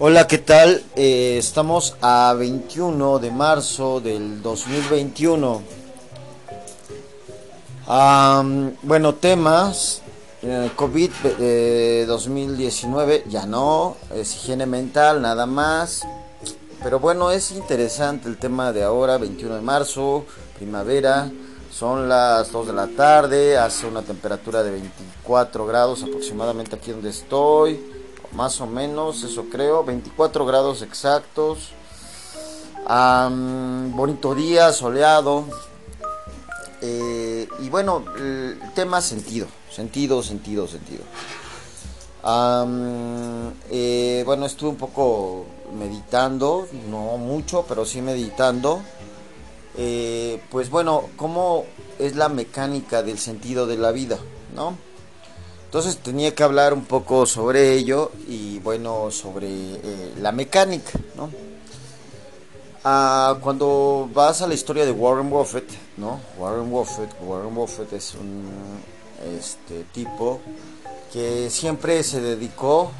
Hola, 0.00 0.28
¿qué 0.28 0.38
tal? 0.38 0.84
Eh, 0.94 1.38
estamos 1.38 1.96
a 2.00 2.32
21 2.38 3.18
de 3.18 3.32
marzo 3.32 3.98
del 3.98 4.40
2021. 4.42 5.60
bueno, 8.84 9.14
temas. 9.16 10.02
Eh, 10.42 10.70
COVID 10.76 12.06
2019 12.06 13.14
eh, 13.16 13.24
ya 13.28 13.44
no, 13.46 13.96
es 14.14 14.36
higiene 14.36 14.66
mental 14.66 15.20
nada 15.20 15.46
más. 15.46 16.06
Pero 16.80 17.00
bueno, 17.00 17.32
es 17.32 17.50
interesante 17.50 18.28
el 18.28 18.38
tema 18.38 18.72
de 18.72 18.84
ahora, 18.84 19.18
21 19.18 19.56
de 19.56 19.62
marzo, 19.62 20.24
primavera. 20.56 21.28
Son 21.72 22.08
las 22.08 22.52
2 22.52 22.68
de 22.68 22.72
la 22.72 22.86
tarde, 22.86 23.58
hace 23.58 23.88
una 23.88 24.02
temperatura 24.02 24.62
de 24.62 24.70
24 24.70 25.66
grados 25.66 26.04
aproximadamente 26.04 26.76
aquí 26.76 26.92
donde 26.92 27.10
estoy 27.10 27.97
más 28.32 28.60
o 28.60 28.66
menos, 28.66 29.22
eso 29.22 29.46
creo, 29.50 29.84
24 29.84 30.46
grados 30.46 30.82
exactos. 30.82 31.70
bonito 32.86 34.34
día, 34.34 34.72
soleado. 34.72 35.44
Eh, 36.80 37.48
y 37.60 37.68
bueno, 37.68 38.04
el 38.16 38.58
tema 38.74 39.00
sentido, 39.00 39.48
sentido, 39.70 40.22
sentido, 40.22 40.68
sentido. 40.68 41.02
Eh, 43.70 44.22
bueno, 44.24 44.46
estuve 44.46 44.70
un 44.70 44.76
poco 44.76 45.46
meditando, 45.72 46.68
no 46.88 47.16
mucho, 47.16 47.64
pero 47.68 47.84
sí 47.84 48.00
meditando. 48.00 48.82
Eh, 49.76 50.42
pues 50.50 50.70
bueno, 50.70 51.04
¿cómo 51.16 51.64
es 51.98 52.16
la 52.16 52.28
mecánica 52.28 53.02
del 53.02 53.18
sentido 53.18 53.66
de 53.66 53.76
la 53.76 53.92
vida? 53.92 54.18
¿No? 54.54 54.76
Entonces 55.68 55.98
tenía 55.98 56.34
que 56.34 56.42
hablar 56.42 56.72
un 56.72 56.86
poco 56.86 57.26
sobre 57.26 57.74
ello 57.74 58.10
y 58.26 58.58
bueno, 58.60 59.10
sobre 59.10 59.48
eh, 59.50 60.14
la 60.18 60.32
mecánica, 60.32 60.98
¿no? 61.14 61.28
Ah, 62.84 63.36
cuando 63.42 64.08
vas 64.14 64.40
a 64.40 64.46
la 64.46 64.54
historia 64.54 64.86
de 64.86 64.92
Warren 64.92 65.28
Buffett, 65.28 65.68
¿no? 65.98 66.20
Warren 66.38 66.70
Buffett, 66.70 67.10
Warren 67.20 67.54
Buffett 67.54 67.92
es 67.92 68.14
un 68.14 68.48
este, 69.36 69.84
tipo 69.92 70.40
que 71.12 71.50
siempre 71.50 72.02
se 72.02 72.22
dedicó 72.22 72.90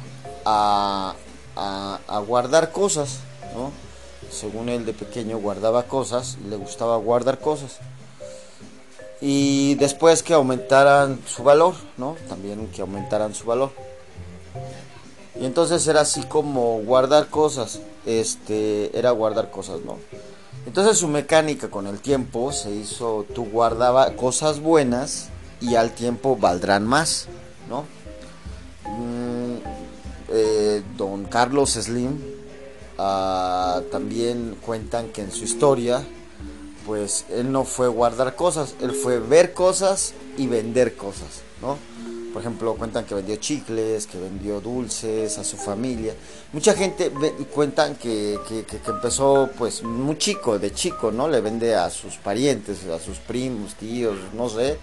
a, 0.45 1.15
a 1.55 2.19
guardar 2.19 2.71
cosas, 2.71 3.21
¿no? 3.55 3.71
Según 4.29 4.69
él 4.69 4.85
de 4.85 4.93
pequeño 4.93 5.39
guardaba 5.39 5.87
cosas, 5.87 6.37
le 6.47 6.55
gustaba 6.55 6.97
guardar 6.97 7.39
cosas 7.39 7.79
y 9.21 9.75
después 9.75 10.23
que 10.23 10.33
aumentaran 10.33 11.19
su 11.25 11.43
valor, 11.43 11.75
¿no? 11.97 12.15
También 12.27 12.67
que 12.67 12.81
aumentaran 12.81 13.33
su 13.33 13.45
valor. 13.45 13.71
Y 15.39 15.45
entonces 15.45 15.85
era 15.87 16.01
así 16.01 16.23
como 16.23 16.79
guardar 16.81 17.27
cosas, 17.27 17.79
este, 18.05 18.97
era 18.97 19.11
guardar 19.11 19.51
cosas, 19.51 19.81
¿no? 19.81 19.97
Entonces 20.65 20.97
su 20.97 21.07
mecánica 21.07 21.69
con 21.69 21.87
el 21.87 21.99
tiempo 21.99 22.51
se 22.51 22.71
hizo, 22.71 23.25
tú 23.33 23.45
guardaba 23.45 24.15
cosas 24.15 24.59
buenas 24.59 25.29
y 25.61 25.75
al 25.75 25.91
tiempo 25.91 26.35
valdrán 26.35 26.85
más, 26.85 27.27
¿no? 27.69 27.85
Mm, 28.85 29.57
eh, 30.29 30.83
don 30.97 31.25
Carlos 31.25 31.71
Slim 31.71 32.19
ah, 32.97 33.81
también 33.91 34.57
cuentan 34.61 35.09
que 35.09 35.21
en 35.21 35.31
su 35.31 35.43
historia 35.43 36.05
pues 36.89 37.25
él 37.29 37.51
no 37.51 37.65
fue 37.65 37.87
guardar 37.87 38.35
cosas, 38.35 38.73
él 38.81 38.93
fue 38.93 39.19
ver 39.19 39.53
cosas 39.53 40.15
y 40.37 40.47
vender 40.47 40.95
cosas, 40.95 41.43
¿no? 41.61 41.77
Por 42.33 42.41
ejemplo, 42.41 42.73
cuentan 42.73 43.05
que 43.05 43.13
vendió 43.13 43.35
chicles, 43.35 44.07
que 44.07 44.17
vendió 44.17 44.59
dulces 44.59 45.37
a 45.37 45.43
su 45.43 45.55
familia. 45.55 46.15
Mucha 46.51 46.73
gente 46.73 47.11
cuentan 47.53 47.93
que, 47.93 48.39
que, 48.47 48.65
empezó 48.87 49.51
pues 49.55 49.83
muy 49.83 50.17
chico, 50.17 50.57
de 50.57 50.73
chico, 50.73 51.11
¿no? 51.11 51.27
Le 51.27 51.41
vende 51.41 51.75
a 51.75 51.91
sus 51.91 52.15
parientes, 52.15 52.83
a 52.87 52.97
sus 52.97 53.19
primos, 53.19 53.75
tíos, 53.75 54.17
no 54.33 54.49
sé. 54.49 54.79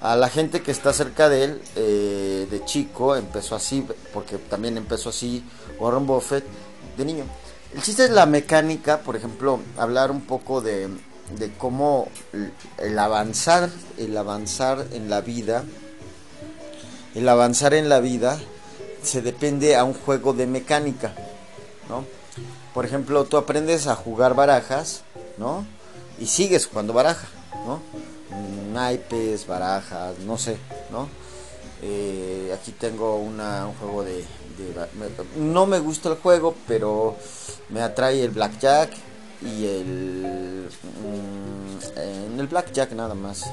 A 0.00 0.16
la 0.16 0.30
gente 0.30 0.62
que 0.62 0.70
está 0.70 0.94
cerca 0.94 1.28
de 1.28 1.44
él, 1.44 1.62
eh, 1.76 2.46
de 2.50 2.64
chico, 2.64 3.14
empezó 3.14 3.56
así, 3.56 3.86
porque 4.14 4.38
también 4.38 4.78
empezó 4.78 5.10
así 5.10 5.44
Warren 5.78 6.06
Buffett 6.06 6.46
de 6.96 7.04
niño. 7.04 7.24
El 7.74 7.82
chiste 7.82 8.04
es 8.04 8.10
la 8.10 8.24
mecánica, 8.24 9.00
por 9.00 9.16
ejemplo, 9.16 9.60
hablar 9.76 10.10
un 10.10 10.22
poco 10.22 10.62
de, 10.62 10.88
de 11.38 11.52
cómo 11.52 12.08
el 12.78 12.98
avanzar, 12.98 13.70
el 13.98 14.16
avanzar 14.16 14.86
en 14.92 15.08
la 15.08 15.20
vida, 15.20 15.64
el 17.14 17.28
avanzar 17.28 17.74
en 17.74 17.88
la 17.88 18.00
vida 18.00 18.38
se 19.02 19.22
depende 19.22 19.76
a 19.76 19.84
un 19.84 19.94
juego 19.94 20.32
de 20.32 20.46
mecánica, 20.46 21.14
¿no? 21.88 22.04
Por 22.74 22.86
ejemplo, 22.86 23.24
tú 23.24 23.36
aprendes 23.36 23.86
a 23.86 23.94
jugar 23.94 24.34
barajas, 24.34 25.02
¿no? 25.38 25.66
Y 26.18 26.26
sigues 26.26 26.66
jugando 26.66 26.92
baraja, 26.92 27.28
¿no? 27.66 27.80
Naipes, 28.72 29.46
barajas, 29.46 30.18
no 30.20 30.38
sé, 30.38 30.56
¿no? 30.90 31.08
Eh, 31.82 32.56
aquí 32.58 32.72
tengo 32.72 33.16
una, 33.16 33.66
un 33.66 33.74
juego 33.74 34.04
de, 34.04 34.24
No 35.36 35.66
me 35.66 35.80
gusta 35.80 36.08
el 36.10 36.16
juego, 36.16 36.54
pero 36.68 37.16
me 37.68 37.82
atrae 37.82 38.22
el 38.22 38.30
blackjack, 38.30 38.90
y 39.44 39.66
el 39.66 40.68
mm, 41.02 41.98
en 41.98 42.40
el 42.40 42.46
blackjack 42.46 42.92
nada 42.92 43.14
más 43.14 43.44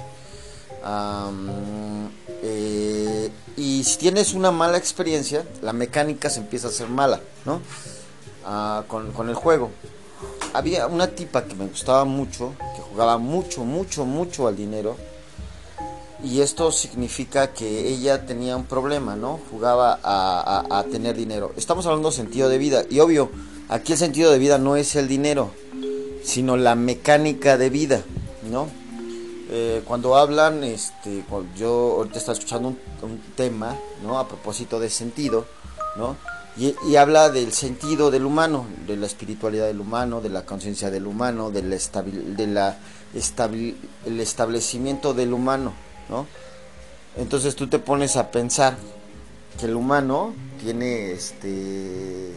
eh, 2.44 3.32
y 3.58 3.84
si 3.84 3.98
tienes 3.98 4.34
una 4.34 4.52
mala 4.52 4.78
experiencia 4.78 5.44
la 5.62 5.74
mecánica 5.74 6.30
se 6.30 6.40
empieza 6.40 6.68
a 6.68 6.70
hacer 6.70 6.88
mala 6.88 7.20
no 7.46 7.62
ah, 8.46 8.84
con, 8.88 9.12
con 9.12 9.30
el 9.30 9.36
juego 9.36 9.72
había 10.54 10.88
una 10.88 11.08
tipa 11.08 11.46
que 11.46 11.56
me 11.56 11.68
gustaba 11.68 12.06
mucho 12.06 12.54
que 12.76 12.82
jugaba 12.82 13.18
mucho 13.18 13.64
mucho 13.64 14.06
mucho 14.06 14.48
al 14.48 14.56
dinero 14.56 14.96
y 16.24 16.42
esto 16.42 16.72
significa 16.72 17.54
que 17.54 17.88
ella 17.88 18.26
tenía 18.26 18.58
un 18.58 18.66
problema, 18.66 19.16
¿no? 19.16 19.40
Jugaba 19.50 19.98
a, 20.04 20.66
a, 20.70 20.84
tener 20.84 21.16
dinero. 21.16 21.54
Estamos 21.56 21.86
hablando 21.86 22.10
de 22.10 22.16
sentido 22.18 22.50
de 22.50 22.58
vida. 22.58 22.84
Y 22.90 23.00
obvio, 23.00 23.32
aquí 23.70 23.94
el 23.94 23.98
sentido 23.98 24.30
de 24.30 24.38
vida 24.38 24.58
no 24.58 24.76
es 24.76 24.98
el 24.98 25.08
dinero 25.08 25.54
sino 26.24 26.58
la 26.58 26.76
mecánica 26.76 27.58
de 27.58 27.70
vida, 27.70 28.04
¿no? 28.50 28.68
Eh, 29.52 29.82
cuando 29.86 30.16
hablan, 30.16 30.64
este, 30.64 31.24
yo 31.58 31.96
ahorita 31.98 32.20
estaba 32.20 32.38
escuchando 32.38 32.76
un, 33.02 33.22
tema, 33.36 33.76
¿no? 34.04 34.20
A 34.20 34.28
propósito 34.28 34.80
de 34.80 34.90
sentido, 34.90 35.46
¿no? 35.98 36.16
Y, 36.58 36.96
habla 36.98 37.30
del 37.30 37.54
sentido 37.54 38.12
del 38.12 38.26
humano, 38.26 38.66
de 38.86 38.98
la 38.98 39.06
espiritualidad 39.06 39.68
del 39.68 39.80
humano, 39.80 40.22
de 40.22 40.30
la 40.30 40.46
conciencia 40.46 40.92
del 40.92 41.08
humano, 41.08 41.52
del 41.52 41.70
de 41.70 42.48
la 42.48 42.78
el 44.06 44.20
establecimiento 44.20 45.14
del 45.14 45.34
humano, 45.34 45.74
¿no? 46.10 46.28
Entonces 47.18 47.56
tú 47.56 47.68
te 47.68 47.80
pones 47.80 48.18
a 48.18 48.30
pensar 48.30 48.78
que 49.60 49.66
el 49.66 49.76
humano 49.76 50.34
tiene 50.62 51.12
este 51.12 52.34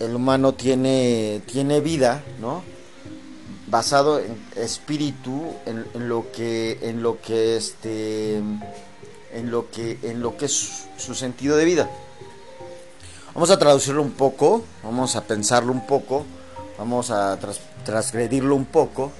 el 0.00 0.14
humano 0.14 0.54
tiene, 0.54 1.42
tiene 1.46 1.80
vida, 1.80 2.22
¿no? 2.40 2.62
Basado 3.66 4.20
en 4.20 4.36
espíritu, 4.56 5.52
en, 5.66 6.08
lo 6.08 6.30
que, 6.32 6.78
en 6.82 7.02
lo 7.02 7.20
que 7.20 7.56
este, 7.56 8.36
en 8.36 9.50
lo 9.50 9.70
que, 9.70 9.98
en 10.02 10.20
lo 10.20 10.36
que 10.36 10.46
es 10.46 10.86
su, 10.96 11.14
sentido 11.14 11.56
de 11.56 11.64
vida. 11.64 11.90
Vamos 13.34 13.50
a 13.50 13.58
traducirlo 13.58 14.02
un 14.02 14.12
poco, 14.12 14.62
vamos 14.82 15.16
a 15.16 15.24
pensarlo 15.24 15.72
un 15.72 15.86
poco, 15.86 16.24
vamos 16.78 17.10
a 17.10 17.38
transgredirlo 17.84 18.54
un 18.54 18.66
poco 18.66 19.10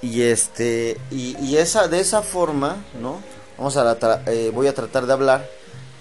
y 0.00 0.22
este 0.22 0.98
y, 1.10 1.56
esa 1.56 1.88
de 1.88 2.00
esa 2.00 2.22
forma, 2.22 2.76
¿no? 3.00 3.20
Vamos 3.58 3.76
a 3.76 3.98
eh, 4.26 4.50
voy 4.54 4.68
a 4.68 4.74
tratar 4.74 5.06
de 5.06 5.12
hablar 5.12 5.55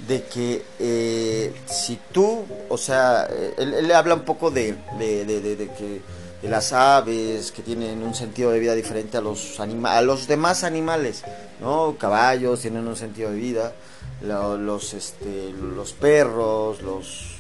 de 0.07 0.23
que 0.23 0.63
eh, 0.79 1.53
si 1.65 1.99
tú, 2.11 2.45
o 2.69 2.77
sea, 2.77 3.27
él, 3.57 3.91
habla 3.91 4.15
un 4.15 4.23
poco 4.23 4.51
de, 4.51 4.75
de, 4.97 5.69
que 5.77 6.01
de 6.41 6.49
las 6.49 6.73
aves 6.73 7.51
que 7.51 7.61
tienen 7.63 8.03
un 8.03 8.13
sentido 8.13 8.51
de 8.51 8.59
vida 8.59 8.75
diferente 8.75 9.17
a 9.17 9.21
los 9.21 9.59
a 9.59 10.01
los 10.01 10.27
demás 10.27 10.63
animales, 10.63 11.23
¿no? 11.59 11.95
Caballos 11.97 12.61
tienen 12.61 12.87
un 12.87 12.95
sentido 12.95 13.31
de 13.31 13.37
vida, 13.37 13.73
los 14.21 14.93
este 14.93 15.51
los 15.51 15.93
perros, 15.93 16.81
los 16.81 17.35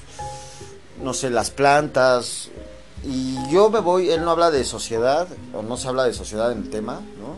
no 1.03 1.13
sé, 1.13 1.29
las 1.29 1.51
plantas 1.51 2.49
y 3.03 3.37
yo 3.51 3.69
me 3.69 3.79
voy, 3.79 4.09
él 4.09 4.23
no 4.23 4.31
habla 4.31 4.49
de 4.49 4.63
sociedad 4.63 5.27
o 5.53 5.61
no 5.61 5.77
se 5.77 5.87
habla 5.87 6.05
de 6.05 6.13
sociedad 6.13 6.51
en 6.51 6.59
el 6.59 6.69
tema, 6.69 7.01
¿no? 7.19 7.37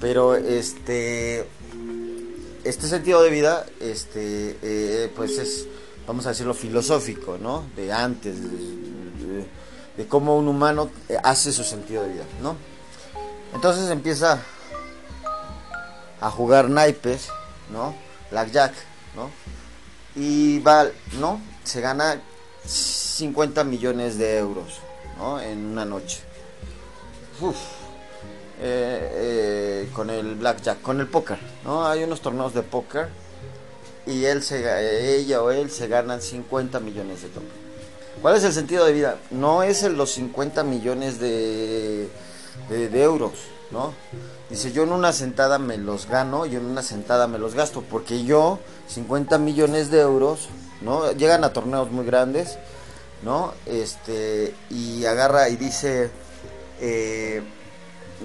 Pero 0.00 0.34
este 0.34 1.46
este 2.64 2.86
sentido 2.86 3.22
de 3.22 3.30
vida, 3.30 3.66
este, 3.80 4.58
eh, 4.62 5.12
pues 5.14 5.38
es, 5.38 5.66
vamos 6.06 6.26
a 6.26 6.30
decirlo, 6.30 6.54
filosófico, 6.54 7.38
¿no? 7.38 7.64
De 7.76 7.92
antes, 7.92 8.36
de, 8.42 10.06
cómo 10.08 10.36
un 10.36 10.48
humano 10.48 10.90
eh, 11.08 11.16
hace 11.22 11.52
su 11.52 11.62
sentido 11.62 12.02
de 12.02 12.14
vida, 12.14 12.24
¿no? 12.42 12.56
Entonces 13.54 13.90
empieza 13.90 14.42
a 16.20 16.30
jugar 16.30 16.68
naipes, 16.68 17.28
¿no? 17.70 17.94
Blackjack, 18.30 18.74
¿no? 19.14 19.30
Y 20.16 20.58
va, 20.60 20.86
¿no? 21.20 21.40
se 21.64 21.80
gana 21.80 22.20
50 22.64 23.64
millones 23.64 24.18
de 24.18 24.38
euros 24.38 24.80
¿no? 25.16 25.40
en 25.40 25.64
una 25.66 25.84
noche. 25.84 26.20
Uf. 27.40 27.56
Eh, 28.64 29.10
eh, 29.14 29.71
con 29.88 30.10
el 30.10 30.34
blackjack, 30.36 30.80
con 30.82 31.00
el 31.00 31.06
póker, 31.06 31.38
¿no? 31.64 31.86
Hay 31.86 32.04
unos 32.04 32.20
torneos 32.20 32.54
de 32.54 32.62
póker 32.62 33.08
y 34.06 34.24
él 34.24 34.42
se, 34.42 35.16
ella 35.18 35.42
o 35.42 35.50
él 35.50 35.70
se 35.70 35.88
ganan 35.88 36.20
50 36.20 36.80
millones 36.80 37.22
de 37.22 37.28
dólares. 37.28 37.62
¿Cuál 38.20 38.36
es 38.36 38.44
el 38.44 38.52
sentido 38.52 38.84
de 38.84 38.92
vida? 38.92 39.18
No 39.30 39.62
es 39.62 39.82
el, 39.82 39.96
los 39.96 40.12
50 40.12 40.64
millones 40.64 41.18
de, 41.18 42.08
de, 42.68 43.02
euros, 43.02 43.32
¿no? 43.70 43.94
Dice, 44.50 44.72
yo 44.72 44.82
en 44.82 44.92
una 44.92 45.12
sentada 45.12 45.58
me 45.58 45.78
los 45.78 46.06
gano, 46.06 46.46
yo 46.46 46.58
en 46.58 46.66
una 46.66 46.82
sentada 46.82 47.26
me 47.26 47.38
los 47.38 47.54
gasto, 47.54 47.82
porque 47.82 48.24
yo, 48.24 48.58
50 48.88 49.38
millones 49.38 49.90
de 49.90 50.00
euros, 50.00 50.48
¿no? 50.82 51.10
Llegan 51.12 51.42
a 51.42 51.52
torneos 51.52 51.90
muy 51.90 52.04
grandes, 52.04 52.58
¿no? 53.22 53.54
Este, 53.66 54.54
y 54.70 55.04
agarra 55.04 55.48
y 55.48 55.56
dice, 55.56 56.10
eh, 56.80 57.42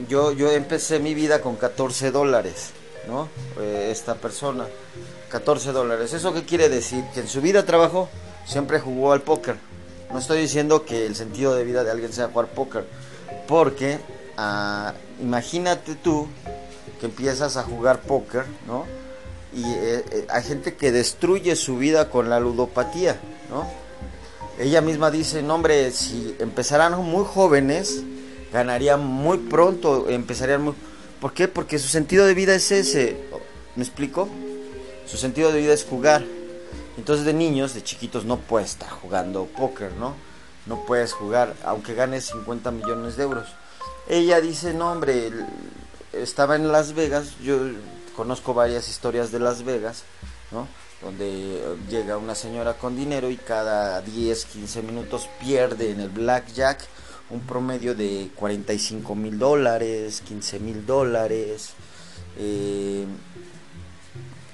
yo, 0.08 0.32
yo 0.32 0.52
empecé 0.52 1.00
mi 1.00 1.14
vida 1.14 1.42
con 1.42 1.56
14 1.56 2.12
dólares, 2.12 2.72
¿no? 3.08 3.30
Eh, 3.60 3.90
esta 3.92 4.16
persona, 4.16 4.66
14 5.30 5.72
dólares. 5.72 6.14
¿Eso 6.14 6.34
qué 6.34 6.44
quiere 6.44 6.70
decir? 6.70 7.04
Que 7.14 7.22
en 7.22 7.28
su 7.28 7.42
vida 7.42 7.66
trabajó, 7.66 8.10
siempre 8.46 8.80
jugó 8.80 9.14
al 9.14 9.22
póker. 9.22 9.56
No 10.12 10.20
estoy 10.20 10.40
diciendo 10.40 10.86
que 10.86 11.06
el 11.06 11.16
sentido 11.16 11.56
de 11.56 11.64
vida 11.66 11.84
de 11.84 11.92
alguien 11.92 12.14
sea 12.14 12.28
jugar 12.28 12.48
póker, 12.48 12.86
porque 13.48 14.00
ah, 14.38 14.94
imagínate 15.22 15.96
tú 15.96 16.28
que 17.00 17.08
empiezas 17.08 17.58
a 17.58 17.64
jugar 17.64 18.02
póker, 18.02 18.46
¿no? 18.68 18.86
Y 19.54 19.64
eh, 19.64 20.06
eh, 20.12 20.28
hay 20.30 20.44
gente 20.44 20.76
que 20.76 20.92
destruye 20.92 21.56
su 21.56 21.78
vida 21.78 22.10
con 22.10 22.30
la 22.30 22.40
ludopatía, 22.40 23.20
¿no? 23.50 23.68
Ella 24.60 24.82
misma 24.82 25.12
dice, 25.12 25.44
no 25.44 25.56
hombre, 25.56 25.92
si 25.92 26.36
empezaran 26.40 27.00
muy 27.04 27.26
jóvenes, 27.26 28.04
ganarían 28.52 29.06
muy 29.06 29.38
pronto, 29.38 30.10
empezarían 30.10 30.64
muy... 30.64 30.74
¿Por 31.20 31.34
qué? 31.34 31.48
Porque 31.48 31.80
su 31.80 31.88
sentido 31.88 32.26
de 32.26 32.34
vida 32.34 32.56
es 32.56 32.72
ese, 32.72 33.18
¿me 33.76 33.84
explico? 33.84 34.30
Su 35.06 35.18
sentido 35.18 35.52
de 35.52 35.60
vida 35.60 35.74
es 35.74 35.86
jugar. 35.86 36.24
Entonces 36.98 37.26
de 37.26 37.34
niños, 37.34 37.74
de 37.74 37.84
chiquitos, 37.84 38.26
no 38.26 38.38
puedes 38.38 38.72
estar 38.72 38.90
jugando 38.90 39.46
póker, 39.46 39.94
¿no? 39.94 40.16
No 40.66 40.86
puedes 40.86 41.14
jugar, 41.14 41.56
aunque 41.64 41.94
ganes 41.94 42.26
50 42.26 42.72
millones 42.72 43.18
de 43.18 43.24
euros. 43.24 43.48
Ella 44.10 44.42
dice, 44.42 44.74
no 44.74 44.92
hombre, 44.92 45.32
estaba 46.14 46.56
en 46.56 46.72
Las 46.72 46.94
Vegas, 46.94 47.38
yo 47.42 47.60
conozco 48.16 48.54
varias 48.54 48.90
historias 48.90 49.32
de 49.32 49.40
Las 49.40 49.64
Vegas, 49.64 50.04
¿no? 50.52 50.68
Donde 51.02 51.62
llega 51.90 52.18
una 52.18 52.36
señora 52.36 52.74
con 52.74 52.96
dinero 52.96 53.30
y 53.30 53.38
cada 53.38 54.02
10, 54.02 54.46
15 54.46 54.82
minutos 54.82 55.30
pierde 55.40 55.92
en 55.92 56.00
el 56.00 56.10
blackjack 56.10 56.84
un 57.30 57.42
promedio 57.42 57.94
de 57.96 58.30
45 58.36 59.16
mil 59.16 59.38
dólares, 59.38 60.22
15 60.26 60.60
mil 60.60 60.86
dólares. 60.86 61.74
Eh, 62.38 63.06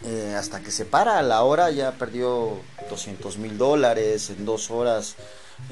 eh, 0.05 0.35
hasta 0.37 0.59
que 0.59 0.71
se 0.71 0.85
para 0.85 1.17
a 1.19 1.21
la 1.21 1.43
hora 1.43 1.71
ya 1.71 1.93
perdió 1.93 2.57
200 2.89 3.37
mil 3.37 3.57
dólares, 3.57 4.29
en 4.31 4.45
dos 4.45 4.69
horas, 4.69 5.15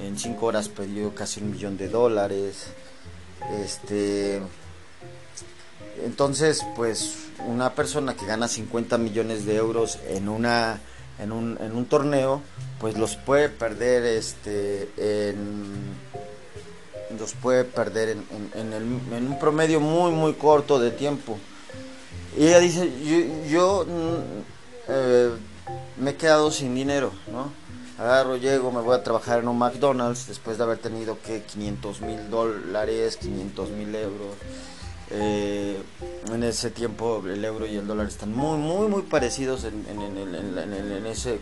en 0.02 0.18
cinco 0.18 0.46
horas 0.46 0.70
perdió 0.70 1.14
casi 1.14 1.42
un 1.42 1.52
millón 1.52 1.78
de 1.78 1.90
dólares. 1.90 2.68
Este, 3.64 4.42
entonces, 6.06 6.66
pues 6.76 7.16
una 7.46 7.74
persona 7.74 8.16
que 8.16 8.26
gana 8.26 8.48
50 8.48 8.98
millones 8.98 9.46
de 9.46 9.56
euros 9.56 10.00
en 10.08 10.30
una 10.30 10.80
en 11.20 11.32
un, 11.32 11.58
en 11.62 11.76
un 11.76 11.86
torneo, 11.86 12.42
pues 12.80 12.98
los 12.98 13.16
puede 13.16 13.50
perder 13.50 14.04
este 14.06 14.90
en 14.98 15.96
los 17.20 17.34
puede 17.34 17.64
perder 17.64 18.10
en, 18.10 18.26
en, 18.56 18.74
en 18.74 19.28
un 19.28 19.40
promedio 19.40 19.80
muy 19.80 20.12
muy 20.12 20.34
corto 20.34 20.80
de 20.80 20.92
tiempo. 20.92 21.38
Y 22.38 22.48
ella 22.48 22.60
dice, 22.60 22.90
yo, 23.50 23.86
mm, 23.86 24.42
eh, 24.88 25.32
me 25.98 26.12
he 26.12 26.16
quedado 26.16 26.50
sin 26.52 26.74
dinero, 26.74 27.12
¿no? 27.32 27.52
Agarro, 27.98 28.38
llego, 28.38 28.72
me 28.72 28.82
voy 28.82 28.96
a 28.96 29.04
trabajar 29.04 29.40
en 29.40 29.48
un 29.48 29.58
McDonald's 29.58 30.28
después 30.28 30.58
de 30.58 30.64
haber 30.64 30.78
tenido 30.78 31.20
que 31.22 31.44
500 31.44 32.02
mil 32.02 32.30
dólares, 32.30 33.18
500 33.18 33.70
mil 33.72 33.94
euros. 33.94 34.36
Eh, 35.14 35.78
en 36.32 36.44
ese 36.44 36.72
tiempo 36.72 37.22
el 37.26 37.44
euro 37.44 37.66
y 37.68 37.76
el 37.76 37.86
dólar 37.86 38.08
están 38.08 38.34
muy, 38.34 38.58
muy, 38.58 38.88
muy 38.88 39.02
parecidos 39.02 39.66
en, 39.66 39.86
en 39.90 41.06
ese, 41.06 41.42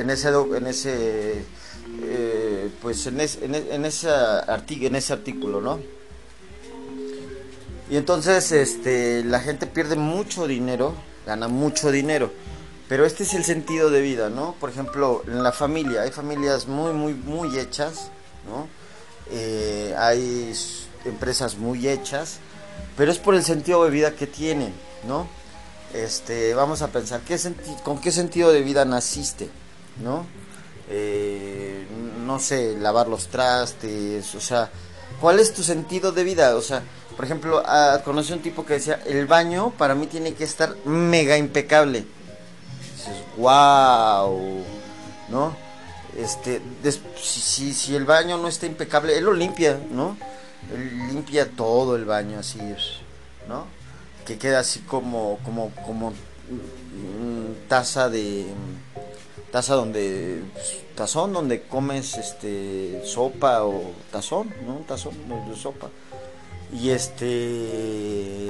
en 0.00 0.66
ese, 0.66 1.44
eh, 2.02 2.70
pues 2.82 3.06
en, 3.06 3.20
ese, 3.20 4.10
artículo, 4.10 5.60
¿no? 5.60 5.80
Y 7.90 7.96
entonces 7.96 8.52
este, 8.52 9.24
la 9.24 9.40
gente 9.40 9.66
pierde 9.66 9.96
mucho 9.96 10.46
dinero, 10.46 10.94
gana 11.26 11.48
mucho 11.48 11.90
dinero. 11.90 12.30
Pero 12.88 13.06
este 13.06 13.22
es 13.22 13.34
el 13.34 13.44
sentido 13.44 13.90
de 13.90 14.00
vida, 14.00 14.30
¿no? 14.30 14.56
Por 14.58 14.70
ejemplo, 14.70 15.22
en 15.26 15.42
la 15.42 15.52
familia, 15.52 16.02
hay 16.02 16.10
familias 16.10 16.66
muy, 16.66 16.92
muy, 16.92 17.14
muy 17.14 17.56
hechas, 17.58 18.10
¿no? 18.48 18.68
Eh, 19.30 19.94
hay 19.96 20.52
empresas 21.04 21.56
muy 21.56 21.86
hechas, 21.86 22.38
pero 22.96 23.12
es 23.12 23.18
por 23.18 23.34
el 23.34 23.44
sentido 23.44 23.84
de 23.84 23.90
vida 23.90 24.16
que 24.16 24.26
tienen, 24.26 24.72
¿no? 25.06 25.28
Este, 25.94 26.54
vamos 26.54 26.82
a 26.82 26.88
pensar, 26.88 27.20
¿qué 27.20 27.38
¿con 27.84 28.00
qué 28.00 28.10
sentido 28.10 28.52
de 28.52 28.62
vida 28.62 28.84
naciste, 28.84 29.50
¿no? 30.02 30.26
Eh, 30.92 31.86
no 32.26 32.38
sé, 32.40 32.76
lavar 32.78 33.08
los 33.08 33.28
trastes, 33.28 34.34
o 34.34 34.40
sea, 34.40 34.70
¿cuál 35.20 35.38
es 35.38 35.54
tu 35.54 35.62
sentido 35.62 36.10
de 36.10 36.24
vida? 36.24 36.56
O 36.56 36.60
sea, 36.60 36.82
por 37.16 37.24
ejemplo, 37.24 37.62
conocí 38.04 38.32
un 38.32 38.40
tipo 38.40 38.66
que 38.66 38.74
decía, 38.74 39.00
el 39.06 39.26
baño 39.26 39.72
para 39.76 39.94
mí 39.94 40.06
tiene 40.06 40.34
que 40.34 40.44
estar 40.44 40.74
mega 40.84 41.36
impecable. 41.36 42.04
dices, 42.80 43.22
wow, 43.36 44.64
¿no? 45.28 45.54
Este, 46.16 46.60
si, 47.22 47.72
si, 47.72 47.94
el 47.94 48.04
baño 48.04 48.36
no 48.36 48.48
está 48.48 48.66
impecable, 48.66 49.16
él 49.16 49.24
lo 49.24 49.32
limpia, 49.32 49.78
¿no? 49.90 50.16
Él 50.74 51.08
limpia 51.08 51.48
todo 51.48 51.94
el 51.94 52.04
baño 52.04 52.40
así, 52.40 52.58
¿no? 53.48 53.66
Que 54.26 54.38
queda 54.38 54.60
así 54.60 54.80
como, 54.80 55.38
como, 55.44 55.70
como 55.86 56.12
taza 57.68 58.08
de 58.08 58.46
taza 59.50 59.74
donde 59.74 60.42
pues, 60.52 60.80
tazón 60.94 61.32
donde 61.32 61.62
comes 61.62 62.16
este 62.16 63.02
sopa 63.04 63.64
o 63.64 63.92
tazón 64.10 64.52
no 64.66 64.74
tazón 64.86 65.14
de 65.48 65.56
sopa. 65.56 65.88
Y 66.72 66.90
este 66.90 68.48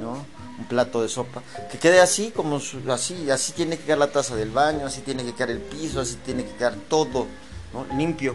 no 0.00 0.24
un 0.58 0.64
plato 0.64 1.02
de 1.02 1.08
sopa. 1.08 1.42
Que 1.70 1.78
quede 1.78 2.00
así 2.00 2.32
como 2.34 2.60
así 2.90 3.30
así 3.30 3.52
tiene 3.52 3.76
que 3.76 3.84
quedar 3.84 3.98
la 3.98 4.10
taza 4.10 4.34
del 4.34 4.50
baño 4.50 4.86
así 4.86 5.02
tiene 5.02 5.24
que 5.24 5.34
quedar 5.34 5.50
el 5.50 5.60
piso 5.60 6.00
así 6.00 6.16
tiene 6.16 6.44
que 6.44 6.52
quedar 6.52 6.74
todo 6.88 7.26
¿no? 7.72 7.86
limpio. 7.96 8.34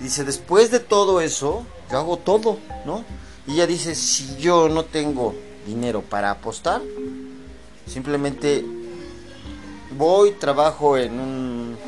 Dice 0.00 0.24
después 0.24 0.70
de 0.70 0.80
todo 0.80 1.20
eso 1.20 1.64
yo 1.90 1.98
hago 1.98 2.16
todo 2.18 2.58
no 2.84 3.04
y 3.46 3.54
ella 3.54 3.66
dice 3.66 3.94
si 3.94 4.36
yo 4.36 4.68
no 4.68 4.84
tengo 4.84 5.34
dinero 5.66 6.02
para 6.02 6.30
apostar 6.30 6.80
simplemente 7.86 8.64
voy 9.96 10.32
trabajo 10.32 10.96
en 10.96 11.18
un 11.18 11.78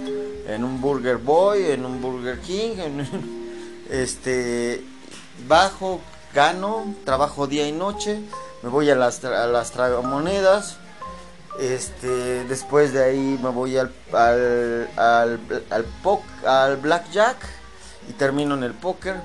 en 0.49 0.65
un 0.65 0.81
Burger 0.81 1.19
Boy 1.19 1.71
en 1.71 1.87
un 1.87 2.01
Burger 2.03 2.41
King 2.41 2.77
en 2.79 3.09
este 3.91 4.85
bajo, 5.47 6.01
gano, 6.35 6.95
trabajo 7.05 7.47
día 7.47 7.67
y 7.67 7.73
noche, 7.73 8.21
me 8.63 8.69
voy 8.69 8.91
a 8.91 8.95
las, 8.95 9.25
a 9.25 9.47
las 9.47 9.73
tragamonedas, 9.73 10.77
este, 11.59 12.45
después 12.45 12.93
de 12.93 13.05
ahí 13.05 13.39
me 13.43 13.51
voy 13.51 13.77
al, 13.77 13.93
al, 14.13 14.89
al, 14.97 15.41
al, 15.71 15.87
al 16.47 16.77
blackjack 16.79 17.37
y 18.09 18.13
termino 18.13 18.55
en 18.55 18.63
el 18.63 18.73
póker 18.73 19.17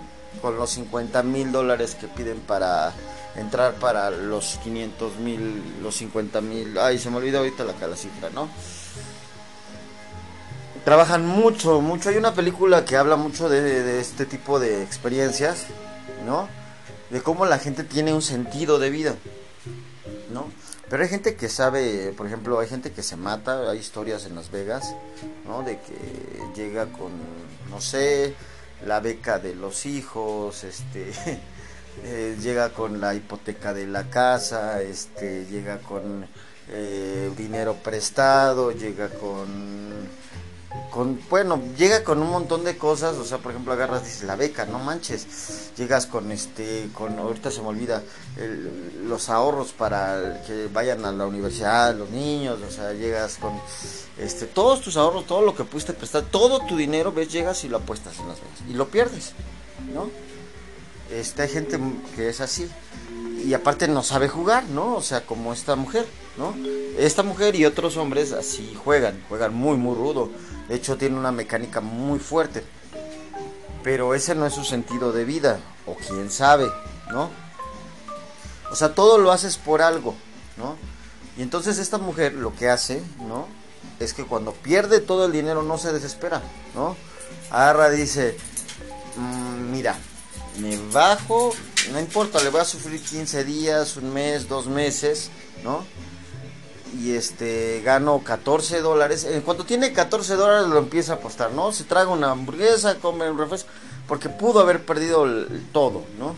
con 0.41 0.57
los 0.57 0.71
50 0.71 1.23
mil 1.23 1.51
dólares 1.51 1.95
que 1.95 2.07
piden 2.07 2.39
para 2.41 2.93
entrar 3.37 3.75
para 3.75 4.09
los 4.09 4.59
500 4.63 5.17
mil, 5.17 5.61
los 5.81 5.95
50 5.95 6.41
mil, 6.41 6.77
ay 6.77 6.97
se 6.99 7.09
me 7.09 7.17
olvidó 7.17 7.39
ahorita 7.39 7.63
la, 7.63 7.73
la 7.87 7.95
cifra, 7.95 8.29
¿no? 8.29 8.49
Trabajan 10.83 11.25
mucho, 11.25 11.81
mucho. 11.81 12.09
Hay 12.09 12.15
una 12.15 12.33
película 12.33 12.85
que 12.85 12.95
habla 12.95 13.17
mucho 13.17 13.49
de, 13.49 13.61
de 13.61 13.99
este 13.99 14.25
tipo 14.25 14.57
de 14.57 14.83
experiencias 14.83 15.67
¿no? 16.25 16.47
De 17.09 17.21
cómo 17.21 17.45
la 17.45 17.57
gente 17.57 17.83
tiene 17.83 18.13
un 18.13 18.21
sentido 18.21 18.79
de 18.79 18.89
vida, 18.89 19.15
¿no? 20.31 20.51
Pero 20.89 21.03
hay 21.03 21.09
gente 21.09 21.35
que 21.35 21.49
sabe, 21.49 22.13
por 22.15 22.27
ejemplo, 22.27 22.59
hay 22.59 22.67
gente 22.67 22.91
que 22.91 23.03
se 23.03 23.17
mata, 23.17 23.69
hay 23.69 23.79
historias 23.79 24.25
en 24.25 24.35
Las 24.35 24.51
Vegas, 24.51 24.93
¿no? 25.45 25.63
De 25.63 25.79
que 25.79 25.95
llega 26.55 26.85
con, 26.87 27.11
no 27.69 27.81
sé, 27.81 28.33
la 28.85 28.99
beca 28.99 29.39
de 29.39 29.55
los 29.55 29.85
hijos, 29.85 30.63
este, 30.63 31.11
eh, 32.03 32.37
llega 32.41 32.69
con 32.69 32.99
la 33.01 33.15
hipoteca 33.15 33.73
de 33.73 33.87
la 33.87 34.09
casa, 34.09 34.81
este, 34.81 35.45
llega 35.45 35.79
con 35.79 36.25
eh, 36.69 37.31
dinero 37.37 37.75
prestado, 37.83 38.71
llega 38.71 39.09
con 39.09 40.07
con, 40.91 41.19
bueno, 41.29 41.61
llega 41.77 42.03
con 42.03 42.21
un 42.21 42.29
montón 42.29 42.63
de 42.63 42.77
cosas, 42.77 43.15
o 43.17 43.25
sea, 43.25 43.37
por 43.37 43.51
ejemplo, 43.51 43.73
agarras, 43.73 44.03
dices, 44.03 44.23
la 44.23 44.35
beca, 44.35 44.65
no 44.65 44.79
manches, 44.79 45.71
llegas 45.77 46.05
con 46.05 46.31
este, 46.31 46.89
con, 46.93 47.17
ahorita 47.19 47.51
se 47.51 47.61
me 47.61 47.67
olvida, 47.67 48.03
los 49.05 49.29
ahorros 49.29 49.73
para 49.73 50.43
que 50.45 50.67
vayan 50.71 51.05
a 51.05 51.11
la 51.11 51.25
universidad, 51.25 51.95
los 51.95 52.09
niños, 52.09 52.59
o 52.61 52.71
sea, 52.71 52.93
llegas 52.93 53.37
con, 53.37 53.53
este, 54.17 54.45
todos 54.45 54.81
tus 54.81 54.97
ahorros, 54.97 55.25
todo 55.25 55.41
lo 55.41 55.55
que 55.55 55.63
pudiste 55.63 55.93
prestar, 55.93 56.23
todo 56.23 56.65
tu 56.65 56.75
dinero, 56.75 57.11
ves, 57.11 57.31
llegas 57.31 57.63
y 57.63 57.69
lo 57.69 57.77
apuestas 57.77 58.19
en 58.19 58.27
las 58.27 58.39
vegas, 58.39 58.59
y 58.69 58.73
lo 58.73 58.87
pierdes, 58.87 59.33
¿no? 59.93 60.09
Este, 61.11 61.43
hay 61.43 61.49
gente 61.49 61.79
que 62.15 62.29
es 62.29 62.41
así, 62.41 62.69
y 63.43 63.53
aparte 63.53 63.87
no 63.87 64.03
sabe 64.03 64.27
jugar, 64.27 64.65
¿no? 64.65 64.95
O 64.95 65.01
sea, 65.01 65.25
como 65.25 65.53
esta 65.53 65.75
mujer, 65.75 66.05
¿no? 66.37 66.53
Esta 66.97 67.23
mujer 67.23 67.55
y 67.55 67.65
otros 67.65 67.95
hombres 67.95 68.33
así 68.33 68.77
juegan, 68.83 69.23
juegan 69.29 69.53
muy, 69.53 69.77
muy 69.77 69.95
rudo. 69.95 70.29
De 70.67 70.75
hecho, 70.75 70.97
tiene 70.97 71.17
una 71.17 71.31
mecánica 71.31 71.79
muy 71.79 72.19
fuerte. 72.19 72.63
Pero 73.83 74.13
ese 74.15 74.35
no 74.35 74.45
es 74.45 74.53
su 74.53 74.65
sentido 74.65 75.13
de 75.13 75.23
vida, 75.23 75.59
o 75.85 75.95
quién 75.95 76.29
sabe, 76.29 76.67
¿no? 77.09 77.29
O 78.69 78.75
sea, 78.75 78.93
todo 78.93 79.17
lo 79.17 79.31
haces 79.31 79.57
por 79.57 79.81
algo, 79.81 80.13
¿no? 80.57 80.75
Y 81.37 81.41
entonces 81.41 81.77
esta 81.77 81.97
mujer 81.97 82.33
lo 82.33 82.53
que 82.53 82.69
hace, 82.69 83.01
¿no? 83.27 83.47
Es 83.99 84.13
que 84.13 84.25
cuando 84.25 84.51
pierde 84.51 84.99
todo 84.99 85.25
el 85.25 85.31
dinero 85.31 85.63
no 85.63 85.77
se 85.77 85.93
desespera, 85.93 86.41
¿no? 86.75 86.97
Agarra, 87.49 87.89
dice, 87.91 88.35
mm, 89.15 89.71
mira, 89.71 89.95
me 90.59 90.77
bajo, 90.91 91.53
no 91.91 91.99
importa, 91.99 92.41
le 92.43 92.49
voy 92.49 92.61
a 92.61 92.65
sufrir 92.65 93.01
15 93.01 93.43
días, 93.43 93.97
un 93.97 94.13
mes, 94.13 94.47
dos 94.47 94.67
meses, 94.67 95.29
¿no? 95.63 95.85
Y 96.99 97.11
este, 97.11 97.81
gano 97.83 98.21
14 98.23 98.81
dólares. 98.81 99.25
En 99.25 99.41
cuanto 99.41 99.65
tiene 99.65 99.93
14 99.93 100.35
dólares 100.35 100.67
lo 100.67 100.79
empieza 100.79 101.13
a 101.13 101.15
apostar, 101.17 101.51
¿no? 101.51 101.71
Se 101.71 101.83
traga 101.83 102.09
una 102.09 102.31
hamburguesa, 102.31 102.95
come 102.95 103.29
un 103.29 103.37
refresco, 103.37 103.69
porque 104.07 104.29
pudo 104.29 104.59
haber 104.59 104.85
perdido 104.85 105.25
todo, 105.71 106.05
¿no? 106.17 106.35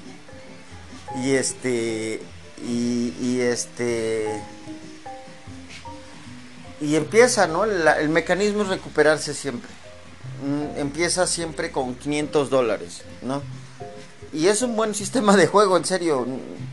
Y 1.23 1.31
este, 1.31 2.21
y, 2.63 3.13
y 3.21 3.41
este, 3.41 4.41
y 6.81 6.95
empieza, 6.95 7.47
¿no? 7.47 7.65
el 7.65 8.09
mecanismo 8.09 8.63
es 8.63 8.69
recuperarse 8.69 9.33
siempre. 9.33 9.69
Mm, 10.43 10.79
empieza 10.79 11.27
siempre 11.27 11.71
con 11.71 11.95
500 11.95 12.49
dólares, 12.49 13.01
¿no? 13.21 13.41
Y 14.31 14.47
es 14.47 14.61
un 14.61 14.75
buen 14.75 14.93
sistema 14.93 15.35
de 15.35 15.47
juego, 15.47 15.75
en 15.77 15.85
serio. 15.85 16.25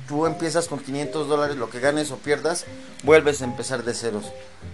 Tú 0.08 0.26
empiezas 0.26 0.68
con 0.68 0.78
500 0.78 1.28
dólares, 1.28 1.56
lo 1.56 1.70
que 1.70 1.80
ganes 1.80 2.10
o 2.10 2.16
pierdas, 2.16 2.64
vuelves 3.02 3.40
a 3.40 3.44
empezar 3.44 3.82
de 3.82 3.94
ceros, 3.94 4.26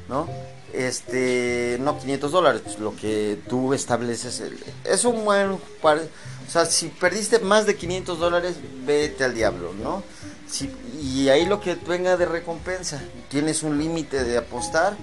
¿no? 0.09 0.29
Este, 0.73 1.79
no 1.81 1.99
500 1.99 2.33
dólares, 2.33 2.62
lo 2.81 2.97
que 2.97 3.39
tú 3.49 3.73
estableces. 3.73 4.43
Es 4.85 5.05
un 5.05 5.25
buen. 5.25 5.53
O 5.53 6.51
sea, 6.51 6.67
si 6.67 6.89
perdiste 6.89 7.39
más 7.39 7.67
de 7.67 7.77
500 7.77 8.19
dólares, 8.19 8.57
vete 8.85 9.25
al 9.25 9.35
diablo, 9.35 9.73
¿no? 9.81 10.03
Si, 10.49 10.71
y 11.01 11.29
ahí 11.29 11.47
lo 11.47 11.61
que 11.61 11.77
venga 11.77 12.17
de 12.17 12.27
recompensa. 12.27 13.01
Tienes 13.29 13.62
un 13.62 13.79
límite 13.79 14.25
de 14.25 14.39
apostar 14.39 14.97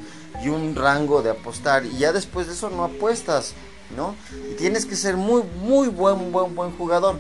y 0.44 0.50
un 0.50 0.76
rango 0.76 1.22
de 1.22 1.32
apostar. 1.32 1.86
Y 1.86 1.98
ya 1.98 2.12
después 2.12 2.48
de 2.48 2.54
eso 2.54 2.70
no 2.70 2.84
apuestas, 2.84 3.54
¿no? 3.96 4.16
Tienes 4.58 4.86
que 4.86 4.96
ser 4.96 5.16
muy, 5.16 5.44
muy 5.44 5.88
buen, 5.88 6.32
buen, 6.32 6.56
buen 6.56 6.76
jugador. 6.78 7.16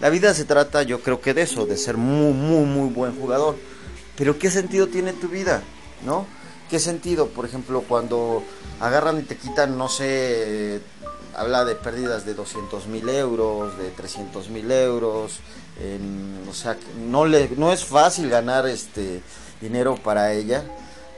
La 0.00 0.08
vida 0.08 0.32
se 0.32 0.46
trata, 0.46 0.82
yo 0.82 1.02
creo 1.02 1.20
que 1.20 1.34
de 1.34 1.42
eso, 1.42 1.66
de 1.66 1.76
ser 1.76 1.98
muy, 1.98 2.32
muy, 2.32 2.64
muy 2.64 2.88
buen 2.88 3.18
jugador. 3.20 3.56
Pero 4.16 4.38
¿qué 4.38 4.50
sentido 4.50 4.86
tiene 4.86 5.12
tu 5.12 5.28
vida? 5.28 5.62
¿No? 6.06 6.26
¿Qué 6.70 6.78
sentido? 6.78 7.28
Por 7.28 7.44
ejemplo, 7.44 7.84
cuando 7.86 8.42
agarran 8.80 9.18
y 9.18 9.22
te 9.22 9.36
quitan, 9.36 9.76
no 9.76 9.88
sé, 9.88 10.80
habla 11.36 11.66
de 11.66 11.74
pérdidas 11.74 12.24
de 12.24 12.32
200 12.32 12.86
mil 12.86 13.08
euros, 13.10 13.76
de 13.76 13.90
300 13.90 14.48
mil 14.48 14.70
euros. 14.70 15.40
o 16.48 16.54
sea, 16.54 16.78
no, 16.98 17.26
le, 17.26 17.50
no 17.56 17.72
es 17.72 17.84
fácil 17.84 18.30
ganar 18.30 18.66
este 18.66 19.22
dinero 19.60 19.96
para 19.96 20.32
ella. 20.32 20.64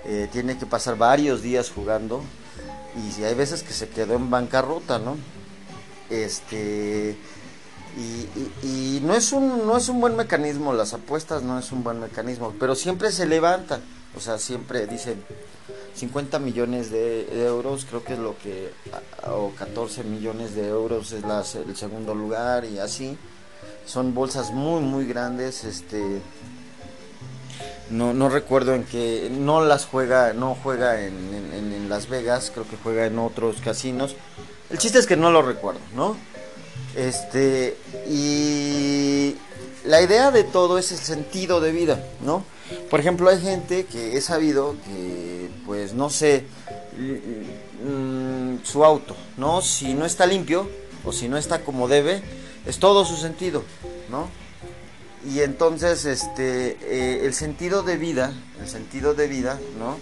Eh, 0.05 0.29
tiene 0.33 0.59
que 0.59 0.67
pasar 0.67 0.97
varios 0.97 1.43
días 1.43 1.71
jugando. 1.71 2.23
Y 2.97 3.23
hay 3.23 3.35
veces 3.35 3.63
que 3.63 3.73
se 3.73 3.89
quedó 3.89 4.15
en 4.15 4.29
bancarrota, 4.29 4.99
¿no? 4.99 5.17
Este 6.11 7.17
y, 7.97 9.01
no, 9.03 9.15
es 9.15 9.33
un, 9.33 9.67
no 9.67 9.77
es 9.77 9.89
un 9.89 10.01
buen 10.01 10.17
mecanismo, 10.17 10.73
las 10.73 10.95
apuestas 10.95 11.43
no 11.43 11.59
es 11.59 11.73
un 11.73 11.85
buen 11.85 12.01
mecanismo, 12.01 12.55
pero 12.59 12.75
siempre 12.75 13.13
se 13.13 13.27
levanta, 13.27 13.81
o 14.17 14.21
sea, 14.21 14.39
siempre 14.39 14.87
dicen 14.87 15.23
50 15.95 16.39
millones 16.39 16.91
de, 16.91 17.45
euros, 17.45 17.85
creo 17.85 18.03
que 18.03 18.15
es 18.15 18.19
lo 18.19 18.37
que, 18.39 18.73
o 19.27 19.53
14 19.59 20.05
millones 20.05 20.55
de 20.55 20.69
euros 20.69 21.13
es 21.13 21.23
el 21.55 21.77
segundo 21.77 22.15
lugar 22.15 22.65
y 22.65 22.79
así. 22.79 23.19
Son 23.85 24.15
bolsas 24.15 24.53
muy, 24.53 24.81
muy 24.81 25.07
grandes, 25.07 25.65
este... 25.65 26.23
No, 27.91 28.15
no 28.15 28.31
recuerdo 28.31 28.75
en 28.75 28.85
que 28.85 29.29
no 29.31 29.63
las 29.63 29.85
juega, 29.85 30.33
no 30.33 30.57
juega 30.63 31.03
en 31.03 31.89
Las 31.91 32.09
Vegas, 32.09 32.51
creo 32.51 32.67
que 32.67 32.79
juega 32.83 33.05
en 33.05 33.19
otros 33.19 33.61
casinos. 33.61 34.17
El 34.71 34.79
chiste 34.79 34.99
es 34.99 35.07
que 35.07 35.17
no 35.17 35.31
lo 35.31 35.43
recuerdo, 35.43 35.81
¿no? 35.95 36.17
Este, 36.97 37.77
y 38.09 39.37
la 39.85 40.03
idea 40.03 40.31
de 40.31 40.45
todo 40.45 40.79
es 40.79 40.93
el 40.93 40.99
sentido 40.99 41.61
de 41.61 41.73
vida, 41.73 42.05
¿no? 42.25 42.45
Por 42.91 43.01
ejemplo, 43.01 43.29
hay 43.29 43.41
gente 43.41 43.85
que 43.85 44.17
he 44.17 44.21
sabido 44.21 44.77
que, 44.85 45.51
pues, 45.67 45.95
no 45.95 46.11
sé, 46.11 46.45
mm, 46.97 48.65
su 48.65 48.85
auto, 48.85 49.17
¿no? 49.37 49.63
Si 49.63 49.95
no 49.95 50.05
está 50.05 50.27
limpio 50.27 50.69
o 51.05 51.13
si 51.13 51.29
no 51.29 51.37
está 51.37 51.65
como 51.65 51.89
debe, 51.89 52.23
es 52.67 52.79
todo 52.79 53.05
su 53.05 53.17
sentido, 53.17 53.65
¿no? 54.11 54.29
Y 55.29 55.41
entonces, 55.41 56.05
este, 56.05 56.77
eh, 56.83 57.25
el 57.25 57.35
sentido 57.35 57.83
de 57.83 57.97
vida, 57.97 58.33
el 58.61 58.69
sentido 58.69 59.15
de 59.15 59.29
vida, 59.29 59.59
¿no? 59.79 59.97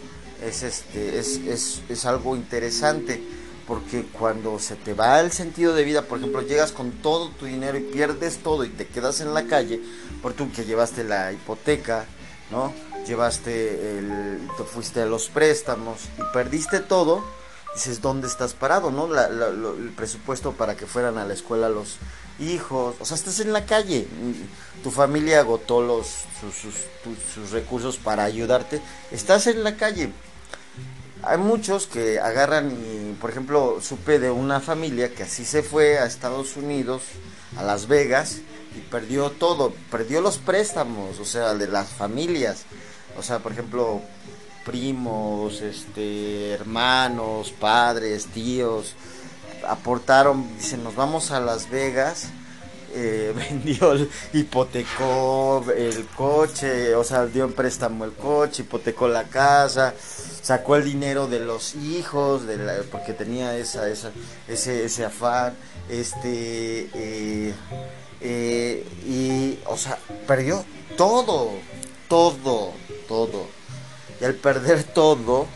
Es, 0.45 0.63
este, 0.63 1.19
es, 1.19 1.37
es, 1.47 1.83
es 1.89 2.05
algo 2.07 2.35
interesante 2.35 3.23
porque 3.71 4.05
cuando 4.19 4.59
se 4.59 4.75
te 4.75 4.95
va 4.95 5.21
el 5.21 5.31
sentido 5.31 5.77
de 5.77 5.85
vida, 5.85 6.03
por 6.03 6.19
ejemplo, 6.19 6.43
llegas 6.43 6.73
con 6.73 6.91
todo 6.91 7.31
tu 7.31 7.47
dinero 7.47 7.79
y 7.79 7.83
pierdes 7.83 8.39
todo 8.39 8.65
y 8.65 8.69
te 8.69 8.89
quedas 8.89 9.21
en 9.21 9.33
la 9.33 9.45
calle, 9.45 9.81
por 10.21 10.33
tú 10.33 10.51
que 10.51 10.65
llevaste 10.65 11.05
la 11.05 11.33
hipoteca, 11.33 12.05
¿no? 12.51 12.75
Llevaste 13.07 13.97
el, 13.97 14.49
te 14.57 14.65
fuiste 14.65 15.03
a 15.03 15.07
los 15.07 15.29
préstamos 15.29 16.01
y 16.19 16.23
perdiste 16.33 16.81
todo, 16.81 17.25
dices, 17.73 18.03
¿dónde 18.03 18.27
estás 18.27 18.55
parado, 18.55 18.91
no? 18.91 19.07
el 19.17 19.93
presupuesto 19.97 20.51
para 20.51 20.77
que 20.77 20.87
fueran 20.87 21.17
a 21.17 21.25
la 21.25 21.35
escuela 21.35 21.69
los 21.69 21.99
hijos, 22.41 22.97
o 22.99 23.05
sea, 23.05 23.17
estás 23.17 23.39
en 23.39 23.53
la 23.53 23.67
calle, 23.67 24.09
tu 24.83 24.91
familia 24.91 25.39
agotó 25.39 25.81
los, 25.81 26.09
sus, 26.41 26.75
sus 27.33 27.51
recursos 27.53 27.99
para 27.99 28.25
ayudarte, 28.25 28.83
estás 29.13 29.47
en 29.47 29.63
la 29.63 29.77
calle, 29.77 30.11
hay 31.23 31.39
muchos 31.39 31.87
que 31.87 32.19
agarran 32.19 32.71
y, 32.71 33.13
por 33.21 33.31
ejemplo, 33.31 33.79
supe 33.81 34.19
de 34.19 34.31
una 34.31 34.61
familia 34.61 35.15
que 35.15 35.25
así 35.25 35.45
se 35.45 35.63
fue 35.63 35.99
a 35.99 36.07
Estados 36.07 36.57
Unidos, 36.57 37.03
a 37.57 37.63
Las 37.63 37.87
Vegas, 37.89 38.41
y 38.77 38.81
perdió 38.81 39.31
todo, 39.31 39.73
perdió 39.91 40.21
los 40.21 40.39
préstamos, 40.39 41.19
o 41.19 41.25
sea, 41.25 41.55
de 41.55 41.69
las 41.69 41.89
familias. 41.89 42.65
O 43.19 43.23
sea, 43.23 43.41
por 43.41 43.53
ejemplo, 43.53 44.01
primos, 44.65 45.61
este, 45.61 46.53
hermanos, 46.53 47.53
padres, 47.59 48.27
tíos, 48.27 48.95
aportaron, 49.69 50.57
dicen, 50.57 50.85
nos 50.85 50.95
vamos 50.95 51.31
a 51.33 51.41
Las 51.41 51.69
Vegas 51.69 52.29
eh, 52.93 53.33
vendió, 53.51 53.95
hipotecó 54.33 55.65
el 55.77 56.07
coche, 56.07 56.95
o 56.95 57.05
sea, 57.05 57.27
dio 57.27 57.45
en 57.45 57.53
préstamo 57.53 58.05
el 58.05 58.13
coche, 58.13 58.63
hipotecó 58.63 59.09
la 59.09 59.25
casa, 59.25 59.95
sacó 60.51 60.75
el 60.75 60.83
dinero 60.83 61.29
de 61.29 61.39
los 61.39 61.77
hijos, 61.77 62.45
de 62.45 62.57
porque 62.91 63.13
tenía 63.13 63.57
esa, 63.57 63.89
esa, 63.89 64.11
ese, 64.49 64.85
ese 64.85 65.05
afán, 65.05 65.55
este, 65.89 66.91
eh, 66.93 67.55
eh, 68.21 68.85
y, 69.07 69.61
o 69.67 69.77
sea, 69.77 69.97
perdió 70.27 70.65
todo, 70.97 71.53
todo, 72.09 72.73
todo. 73.07 73.47
Y 74.21 74.25
al 74.25 74.35
perder 74.35 74.83
todo, 74.83 75.47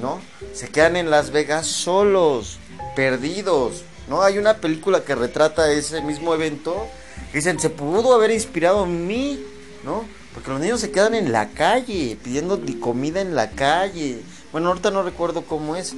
¿no? 0.00 0.20
Se 0.54 0.68
quedan 0.68 0.94
en 0.94 1.10
Las 1.10 1.32
Vegas 1.32 1.66
solos, 1.66 2.60
perdidos 2.94 3.82
¿no? 4.08 4.22
Hay 4.22 4.38
una 4.38 4.58
película 4.58 5.02
que 5.02 5.16
retrata 5.16 5.72
ese 5.72 6.02
mismo 6.02 6.32
evento. 6.34 6.86
Que 7.32 7.38
dicen, 7.38 7.58
se 7.58 7.68
pudo 7.68 8.14
haber 8.14 8.30
inspirado 8.30 8.84
en 8.84 9.08
mí, 9.08 9.44
¿no? 9.84 10.04
Porque 10.32 10.50
los 10.50 10.60
niños 10.60 10.80
se 10.80 10.92
quedan 10.92 11.16
en 11.16 11.32
la 11.32 11.48
calle, 11.48 12.16
pidiendo 12.22 12.60
comida 12.78 13.20
en 13.20 13.34
la 13.34 13.50
calle. 13.50 14.20
Bueno, 14.56 14.68
ahorita 14.68 14.90
no 14.90 15.02
recuerdo 15.02 15.42
cómo 15.44 15.76
es. 15.76 15.94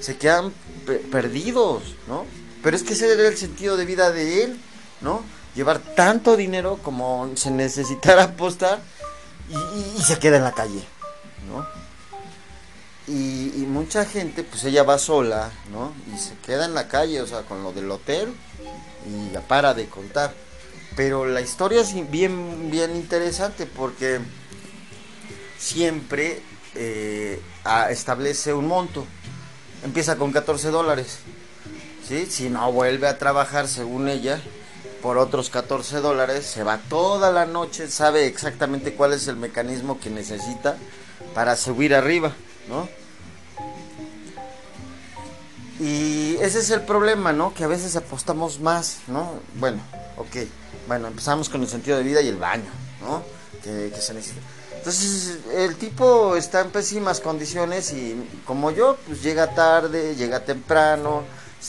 Se 0.00 0.18
quedan 0.18 0.52
perdidos, 1.10 1.82
¿no? 2.06 2.26
Pero 2.62 2.76
es 2.76 2.82
que 2.82 2.92
ese 2.92 3.10
era 3.10 3.26
el 3.26 3.38
sentido 3.38 3.78
de 3.78 3.86
vida 3.86 4.10
de 4.10 4.44
él, 4.44 4.60
¿no? 5.00 5.22
Llevar 5.54 5.78
tanto 5.78 6.36
dinero 6.36 6.78
como 6.82 7.30
se 7.36 7.50
necesitara 7.50 8.24
apostar 8.24 8.82
y, 9.48 9.98
y 9.98 10.02
se 10.02 10.18
queda 10.18 10.36
en 10.36 10.44
la 10.44 10.52
calle, 10.52 10.84
¿no? 11.48 11.66
y, 13.08 13.64
mucha 13.66 14.04
gente, 14.04 14.44
pues 14.44 14.62
ella 14.64 14.82
va 14.82 14.98
sola, 14.98 15.50
¿no? 15.72 15.94
Y 16.14 16.18
se 16.18 16.34
queda 16.44 16.66
en 16.66 16.74
la 16.74 16.88
calle, 16.88 17.22
o 17.22 17.26
sea, 17.26 17.44
con 17.44 17.62
lo 17.62 17.72
del 17.72 17.90
hotel 17.90 18.34
y 19.06 19.32
ya 19.32 19.40
para 19.40 19.72
de 19.72 19.86
contar. 19.86 20.34
Pero 20.96 21.24
la 21.24 21.40
historia 21.40 21.80
es 21.80 21.94
bien, 22.10 22.70
bien 22.70 22.94
interesante 22.94 23.64
porque 23.64 24.20
siempre 25.58 26.42
eh, 26.74 27.40
establece 27.90 28.54
un 28.54 28.66
monto. 28.66 29.06
Empieza 29.84 30.16
con 30.16 30.32
14 30.32 30.70
dólares. 30.70 31.18
¿sí? 32.06 32.26
Si 32.26 32.50
no 32.50 32.70
vuelve 32.72 33.08
a 33.08 33.18
trabajar, 33.18 33.68
según 33.68 34.08
ella, 34.08 34.40
por 35.02 35.18
otros 35.18 35.50
14 35.50 36.00
dólares, 36.00 36.46
se 36.46 36.62
va 36.62 36.78
toda 36.78 37.32
la 37.32 37.46
noche, 37.46 37.88
sabe 37.88 38.26
exactamente 38.26 38.94
cuál 38.94 39.12
es 39.12 39.26
el 39.28 39.36
mecanismo 39.36 39.98
que 39.98 40.10
necesita 40.10 40.76
para 41.34 41.56
subir 41.56 41.94
arriba, 41.94 42.32
¿no? 42.68 42.88
Y 45.80 46.36
ese 46.36 46.60
es 46.60 46.70
el 46.70 46.82
problema, 46.82 47.32
¿no? 47.32 47.52
Que 47.52 47.64
a 47.64 47.66
veces 47.66 47.96
apostamos 47.96 48.60
más, 48.60 48.98
¿no? 49.08 49.32
Bueno, 49.54 49.80
ok. 50.16 50.46
Bueno, 50.86 51.08
empezamos 51.08 51.48
con 51.48 51.62
el 51.62 51.68
sentido 51.68 51.96
de 51.96 52.04
vida 52.04 52.20
y 52.20 52.28
el 52.28 52.36
baño, 52.36 52.70
¿no? 53.00 53.24
Que, 53.62 53.92
se 53.98 54.14
necesita. 54.14 54.40
Entonces, 54.82 55.38
el 55.54 55.76
tipo 55.76 56.34
está 56.34 56.62
en 56.62 56.72
pésimas 56.72 57.20
condiciones 57.20 57.92
y 57.92 58.16
como 58.44 58.72
yo, 58.72 58.96
pues 59.06 59.22
llega 59.22 59.54
tarde, 59.54 60.16
llega 60.16 60.44
temprano, 60.44 61.22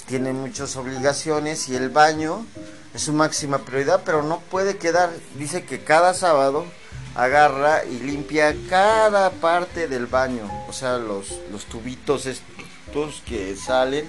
tiene 0.08 0.34
muchas 0.34 0.76
obligaciones 0.78 1.70
y 1.70 1.76
el 1.76 1.90
baño 1.92 2.44
es 2.92 3.04
su 3.04 3.14
máxima 3.14 3.60
prioridad, 3.60 4.02
pero 4.04 4.24
no 4.24 4.40
puede 4.40 4.78
quedar. 4.78 5.12
Dice 5.38 5.64
que 5.64 5.84
cada 5.84 6.16
sábado 6.16 6.66
agarra 7.14 7.86
y 7.86 8.00
limpia 8.00 8.56
cada 8.68 9.30
parte 9.30 9.88
del 9.88 10.08
baño, 10.08 10.50
o 10.68 10.74
sea, 10.74 10.98
los, 10.98 11.40
los 11.52 11.66
tubitos 11.66 12.26
estos 12.26 13.22
que 13.28 13.56
salen 13.56 14.08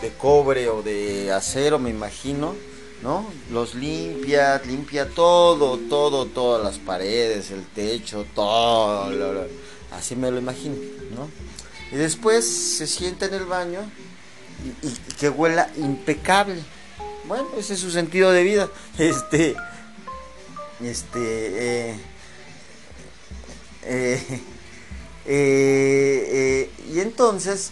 de 0.00 0.12
cobre 0.12 0.68
o 0.68 0.80
de 0.80 1.32
acero, 1.32 1.80
me 1.80 1.90
imagino, 1.90 2.54
¿no? 3.04 3.30
Los 3.52 3.74
limpia, 3.74 4.60
limpia 4.64 5.08
todo, 5.08 5.78
todo, 5.78 6.26
todas 6.26 6.64
las 6.64 6.78
paredes, 6.78 7.50
el 7.50 7.64
techo, 7.66 8.26
todo, 8.34 9.46
así 9.92 10.16
me 10.16 10.30
lo 10.30 10.38
imagino, 10.38 10.74
¿no? 11.14 11.28
Y 11.92 11.96
después 11.96 12.44
se 12.44 12.86
sienta 12.86 13.26
en 13.26 13.34
el 13.34 13.44
baño 13.44 13.80
y, 14.82 14.90
que 15.16 15.28
huela 15.28 15.70
impecable. 15.76 16.60
Bueno, 17.28 17.46
ese 17.56 17.74
es 17.74 17.80
su 17.80 17.90
sentido 17.90 18.32
de 18.32 18.42
vida. 18.42 18.68
Este, 18.98 19.54
este, 20.82 21.90
eh, 21.90 21.98
eh, 23.82 24.20
eh, 25.26 26.28
eh, 26.32 26.70
y 26.92 27.00
entonces, 27.00 27.70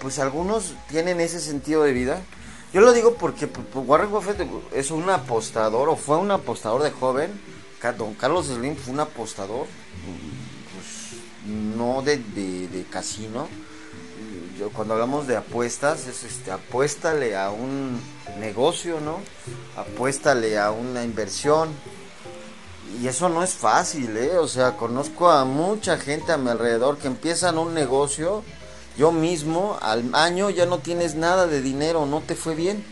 pues 0.00 0.18
algunos 0.18 0.74
tienen 0.88 1.20
ese 1.20 1.40
sentido 1.40 1.82
de 1.82 1.92
vida. 1.92 2.22
Yo 2.74 2.80
lo 2.80 2.92
digo 2.92 3.14
porque 3.14 3.46
pues, 3.46 3.64
pues, 3.72 3.86
Warren 3.86 4.10
Buffett 4.10 4.44
es 4.72 4.90
un 4.90 5.08
apostador 5.08 5.88
o 5.88 5.94
fue 5.94 6.16
un 6.16 6.32
apostador 6.32 6.82
de 6.82 6.90
joven. 6.90 7.30
Don 7.96 8.14
Carlos 8.14 8.46
Slim 8.46 8.74
fue 8.76 8.94
un 8.94 9.00
apostador, 9.00 9.66
pues, 10.74 11.20
no 11.76 12.02
de, 12.02 12.16
de, 12.16 12.84
casino. 12.90 13.46
Yo, 14.58 14.70
cuando 14.70 14.94
hablamos 14.94 15.28
de 15.28 15.36
apuestas, 15.36 16.08
es 16.08 16.24
este, 16.24 16.50
apuéstale 16.50 17.36
a 17.36 17.50
un 17.50 18.00
negocio, 18.40 19.00
¿no? 19.00 19.20
Apuéstale 19.76 20.58
a 20.58 20.72
una 20.72 21.04
inversión, 21.04 21.68
y 23.00 23.06
eso 23.06 23.28
no 23.28 23.42
es 23.42 23.52
fácil, 23.52 24.16
¿eh? 24.16 24.38
O 24.38 24.48
sea, 24.48 24.76
conozco 24.76 25.30
a 25.30 25.44
mucha 25.44 25.98
gente 25.98 26.32
a 26.32 26.38
mi 26.38 26.50
alrededor 26.50 26.98
que 26.98 27.06
empiezan 27.06 27.58
un 27.58 27.74
negocio. 27.74 28.42
Yo 28.96 29.12
mismo, 29.12 29.78
al 29.80 30.14
año 30.14 30.50
ya 30.50 30.66
no 30.66 30.78
tienes 30.78 31.14
nada 31.14 31.46
de 31.46 31.60
dinero, 31.60 32.06
no 32.06 32.20
te 32.20 32.34
fue 32.34 32.54
bien, 32.54 32.84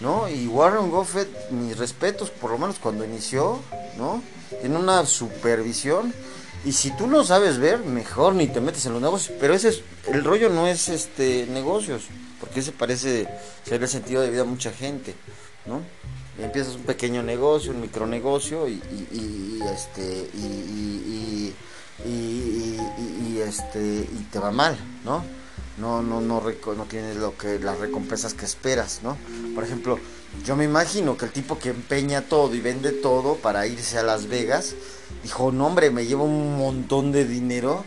¿no? 0.00 0.28
Y 0.28 0.46
Warren 0.46 0.90
Buffett, 0.90 1.50
mis 1.50 1.76
respetos, 1.78 2.30
por 2.30 2.50
lo 2.50 2.58
menos 2.58 2.78
cuando 2.78 3.04
inició, 3.04 3.60
¿no? 3.96 4.22
Tiene 4.60 4.76
una 4.76 5.06
supervisión. 5.06 6.12
Y 6.64 6.72
si 6.72 6.90
tú 6.96 7.06
no 7.06 7.24
sabes 7.24 7.58
ver, 7.58 7.80
mejor 7.80 8.34
ni 8.34 8.46
te 8.46 8.60
metes 8.60 8.86
en 8.86 8.92
los 8.92 9.02
negocios. 9.02 9.36
Pero 9.40 9.54
ese 9.54 9.70
es, 9.70 9.82
el 10.08 10.22
rollo 10.22 10.48
no 10.50 10.66
es 10.66 10.88
este 10.88 11.46
negocios, 11.46 12.02
porque 12.38 12.60
ese 12.60 12.72
parece 12.72 13.26
ser 13.64 13.82
el 13.82 13.88
sentido 13.88 14.22
de 14.22 14.30
vida 14.30 14.42
de 14.42 14.48
mucha 14.48 14.70
gente, 14.70 15.14
¿no? 15.66 15.80
empiezas 16.38 16.76
un 16.76 16.82
pequeño 16.82 17.22
negocio, 17.22 17.72
un 17.72 17.80
micronegocio 17.80 18.68
y, 18.68 18.80
este 19.72 20.30
y, 20.34 21.52
este 23.38 23.80
y 23.80 24.26
te 24.30 24.38
va 24.38 24.50
mal, 24.50 24.76
¿no? 25.04 25.24
No 25.78 26.02
no 26.02 26.20
no 26.20 26.42
no 26.42 26.84
tienes 26.84 27.16
lo 27.16 27.36
que 27.36 27.58
las 27.58 27.78
recompensas 27.78 28.34
que 28.34 28.44
esperas, 28.44 29.00
¿no? 29.02 29.16
Por 29.54 29.64
ejemplo, 29.64 29.98
yo 30.44 30.56
me 30.56 30.64
imagino 30.64 31.16
que 31.16 31.26
el 31.26 31.32
tipo 31.32 31.58
que 31.58 31.70
empeña 31.70 32.22
todo 32.22 32.54
y 32.54 32.60
vende 32.60 32.92
todo 32.92 33.36
para 33.36 33.66
irse 33.66 33.98
a 33.98 34.02
Las 34.02 34.26
Vegas 34.28 34.74
dijo, 35.22 35.52
"No, 35.52 35.66
hombre, 35.66 35.90
me 35.90 36.06
llevo 36.06 36.24
un 36.24 36.56
montón 36.58 37.12
de 37.12 37.24
dinero 37.24 37.84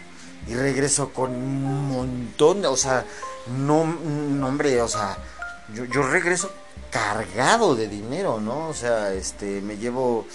y 0.48 0.54
regreso 0.54 1.12
con 1.12 1.32
un 1.32 1.90
montón, 1.90 2.62
de, 2.62 2.68
o 2.68 2.78
sea, 2.78 3.06
no, 3.58 3.86
no 3.86 4.48
hombre, 4.48 4.82
o 4.82 4.88
sea, 4.88 5.18
yo, 5.74 5.86
yo 5.86 6.04
regreso 6.04 6.52
cargado 6.92 7.76
de 7.76 7.88
dinero, 7.88 8.40
¿no? 8.40 8.70
O 8.70 8.74
sea, 8.74 9.14
este, 9.14 9.62
me 9.62 9.78
llevo, 9.78 10.26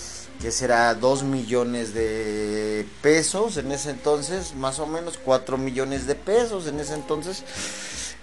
que 0.40 0.50
será? 0.50 0.94
Dos 0.94 1.22
millones 1.22 1.92
de 1.94 2.86
pesos 3.02 3.56
en 3.56 3.72
ese 3.72 3.90
entonces, 3.90 4.54
más 4.54 4.78
o 4.78 4.86
menos 4.86 5.18
cuatro 5.22 5.58
millones 5.58 6.06
de 6.06 6.14
pesos 6.14 6.66
en 6.66 6.80
ese 6.80 6.94
entonces. 6.94 7.44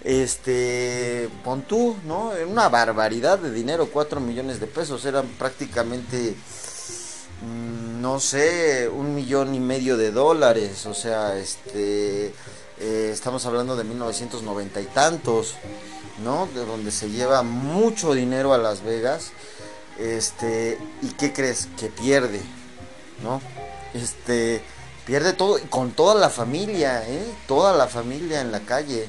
Este, 0.04 1.28
pon 1.44 1.62
tú, 1.62 1.96
¿no? 2.06 2.32
Una 2.46 2.68
barbaridad 2.68 3.38
de 3.38 3.52
dinero, 3.52 3.88
cuatro 3.92 4.20
millones 4.20 4.60
de 4.60 4.66
pesos, 4.66 5.04
eran 5.04 5.26
prácticamente, 5.38 6.36
mm, 7.42 8.00
no 8.00 8.20
sé, 8.20 8.88
un 8.88 9.14
millón 9.14 9.54
y 9.54 9.60
medio 9.60 9.96
de 9.96 10.10
dólares, 10.10 10.86
o 10.86 10.94
sea, 10.94 11.36
este, 11.36 12.32
eh, 12.78 13.10
estamos 13.12 13.44
hablando 13.46 13.76
de 13.76 13.84
1990 13.84 14.80
y 14.80 14.86
tantos. 14.86 15.56
¿no? 16.22 16.48
De 16.54 16.64
donde 16.64 16.90
se 16.90 17.10
lleva 17.10 17.42
mucho 17.42 18.14
dinero 18.14 18.52
a 18.52 18.58
Las 18.58 18.82
Vegas. 18.82 19.30
Este, 19.98 20.78
¿y 21.02 21.08
qué 21.08 21.32
crees? 21.32 21.68
Que 21.76 21.88
pierde, 21.88 22.40
¿no? 23.22 23.40
Este, 23.94 24.62
pierde 25.04 25.32
todo 25.32 25.58
con 25.70 25.92
toda 25.92 26.14
la 26.14 26.30
familia, 26.30 27.02
¿eh? 27.08 27.24
Toda 27.46 27.76
la 27.76 27.88
familia 27.88 28.40
en 28.40 28.52
la 28.52 28.60
calle. 28.60 29.08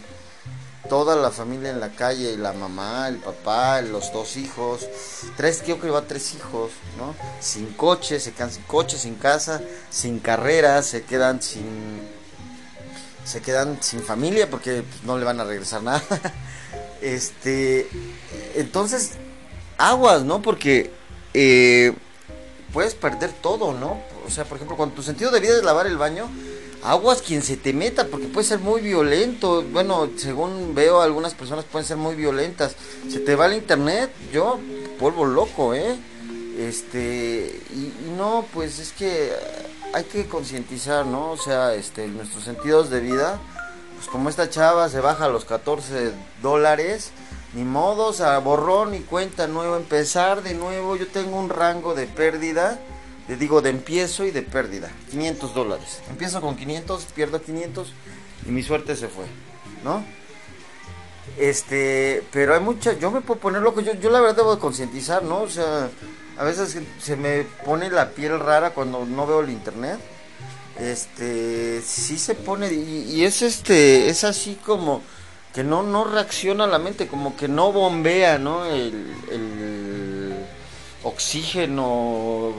Toda 0.88 1.16
la 1.16 1.30
familia 1.30 1.70
en 1.70 1.80
la 1.80 1.90
calle, 1.90 2.36
la 2.36 2.54
mamá, 2.54 3.10
el 3.10 3.18
papá, 3.18 3.82
los 3.82 4.12
dos 4.12 4.38
hijos, 4.38 4.88
tres, 5.38 5.62
creo 5.64 5.80
que 5.80 5.86
lleva 5.86 6.08
tres 6.08 6.34
hijos, 6.34 6.72
¿no? 6.98 7.14
Sin 7.40 7.74
coche, 7.74 8.20
se 8.20 8.32
quedan 8.32 8.52
sin 8.52 8.64
coche, 8.64 8.98
sin 8.98 9.14
casa, 9.16 9.62
sin 9.92 10.20
carrera, 10.20 10.82
se 10.82 11.04
quedan 11.04 11.44
sin 11.44 12.02
se 13.24 13.42
quedan 13.42 13.78
sin 13.82 14.02
familia 14.02 14.50
porque 14.50 14.82
pues, 14.82 15.04
no 15.04 15.18
le 15.18 15.26
van 15.26 15.40
a 15.40 15.44
regresar 15.44 15.84
nada. 15.84 16.02
Este, 17.02 17.88
entonces, 18.56 19.12
aguas, 19.80 20.24
¿no? 20.24 20.42
Porque 20.42 20.92
eh, 21.34 21.94
puedes 22.72 22.94
perder 22.94 23.32
todo, 23.42 23.74
¿no? 23.74 24.00
O 24.28 24.30
sea, 24.30 24.46
por 24.46 24.58
ejemplo, 24.58 24.78
cuando 24.78 24.96
tu 24.96 25.02
sentido 25.02 25.32
de 25.32 25.40
vida 25.40 25.58
es 25.58 25.64
lavar 25.64 25.88
el 25.88 25.98
baño, 25.98 26.30
aguas 26.84 27.24
quien 27.24 27.42
se 27.42 27.58
te 27.58 27.74
meta, 27.74 28.06
porque 28.06 28.28
puede 28.28 28.46
ser 28.46 28.60
muy 28.60 28.82
violento. 28.82 29.64
Bueno, 29.72 30.10
según 30.18 30.76
veo, 30.76 31.02
algunas 31.02 31.34
personas 31.34 31.66
pueden 31.66 31.88
ser 31.88 31.98
muy 31.98 32.14
violentas. 32.14 32.76
Se 33.10 33.20
te 33.20 33.36
va 33.36 33.48
el 33.48 33.54
internet, 33.54 34.12
yo 34.32 34.60
polvo 35.00 35.26
loco, 35.26 35.74
¿eh? 35.74 35.96
Este, 36.60 37.60
y, 37.72 38.12
no, 38.18 38.46
pues 38.54 38.80
es 38.80 38.92
que 38.92 39.32
hay 39.94 40.04
que 40.04 40.28
concientizar, 40.28 41.06
¿no? 41.06 41.32
O 41.32 41.38
sea, 41.38 41.74
este, 41.74 42.08
nuestros 42.08 42.44
sentidos 42.44 42.90
de 42.90 43.00
vida 43.00 43.40
pues 44.00 44.08
como 44.08 44.30
esta 44.30 44.50
chava 44.50 44.88
se 44.88 45.02
baja 45.02 45.26
a 45.26 45.28
los 45.28 45.44
14 45.44 46.14
dólares, 46.42 47.12
ni 47.54 47.64
modo, 47.64 48.14
sea, 48.14 48.38
borrón 48.40 48.94
y 48.94 49.00
cuenta 49.00 49.48
nueva, 49.48 49.78
empezar 49.78 50.44
de 50.44 50.54
nuevo, 50.54 50.96
yo 50.96 51.08
tengo 51.08 51.38
un 51.38 51.50
rango 51.50 51.96
de 51.96 52.06
pérdida, 52.06 52.80
le 53.28 53.36
digo 53.36 53.62
de 53.62 53.70
empiezo 53.72 54.26
y 54.26 54.32
de 54.32 54.42
pérdida, 54.42 54.92
500 55.12 55.54
dólares. 55.54 56.02
Empiezo 56.10 56.42
con 56.42 56.56
500, 56.56 57.06
pierdo 57.16 57.42
500 57.42 57.94
y 58.48 58.52
mi 58.52 58.64
suerte 58.64 58.96
se 58.96 59.08
fue, 59.08 59.26
¿no? 59.84 60.04
Este, 61.38 62.24
pero 62.32 62.54
hay 62.54 62.60
mucha, 62.60 62.94
yo 62.94 63.12
me 63.12 63.22
puedo 63.22 63.40
poner 63.40 63.62
loco, 63.62 63.82
yo, 63.82 63.94
yo 63.94 64.10
la 64.10 64.20
verdad 64.20 64.38
debo 64.38 64.56
de 64.56 64.62
concientizar, 64.62 65.24
¿no? 65.24 65.42
O 65.42 65.50
sea, 65.50 65.90
a 66.38 66.44
veces 66.44 66.78
se 67.00 67.16
me 67.16 67.44
pone 67.66 67.90
la 67.90 68.12
piel 68.12 68.40
rara 68.40 68.72
cuando 68.72 69.06
no 69.06 69.28
veo 69.28 69.42
el 69.42 69.50
internet 69.50 70.00
este 70.80 71.82
sí 71.82 72.18
se 72.18 72.36
pone 72.36 72.72
y, 72.72 73.24
es 73.24 73.42
este 73.42 74.10
es 74.10 74.24
así 74.24 74.58
como 74.66 75.02
que 75.54 75.64
no 75.64 75.84
no 75.84 76.04
reacciona 76.04 76.68
la 76.68 76.80
mente 76.80 77.08
como 77.08 77.36
que 77.36 77.48
no 77.48 77.72
bombea 77.72 78.38
no 78.38 78.66
el, 78.66 80.36
oxígeno 81.04 82.54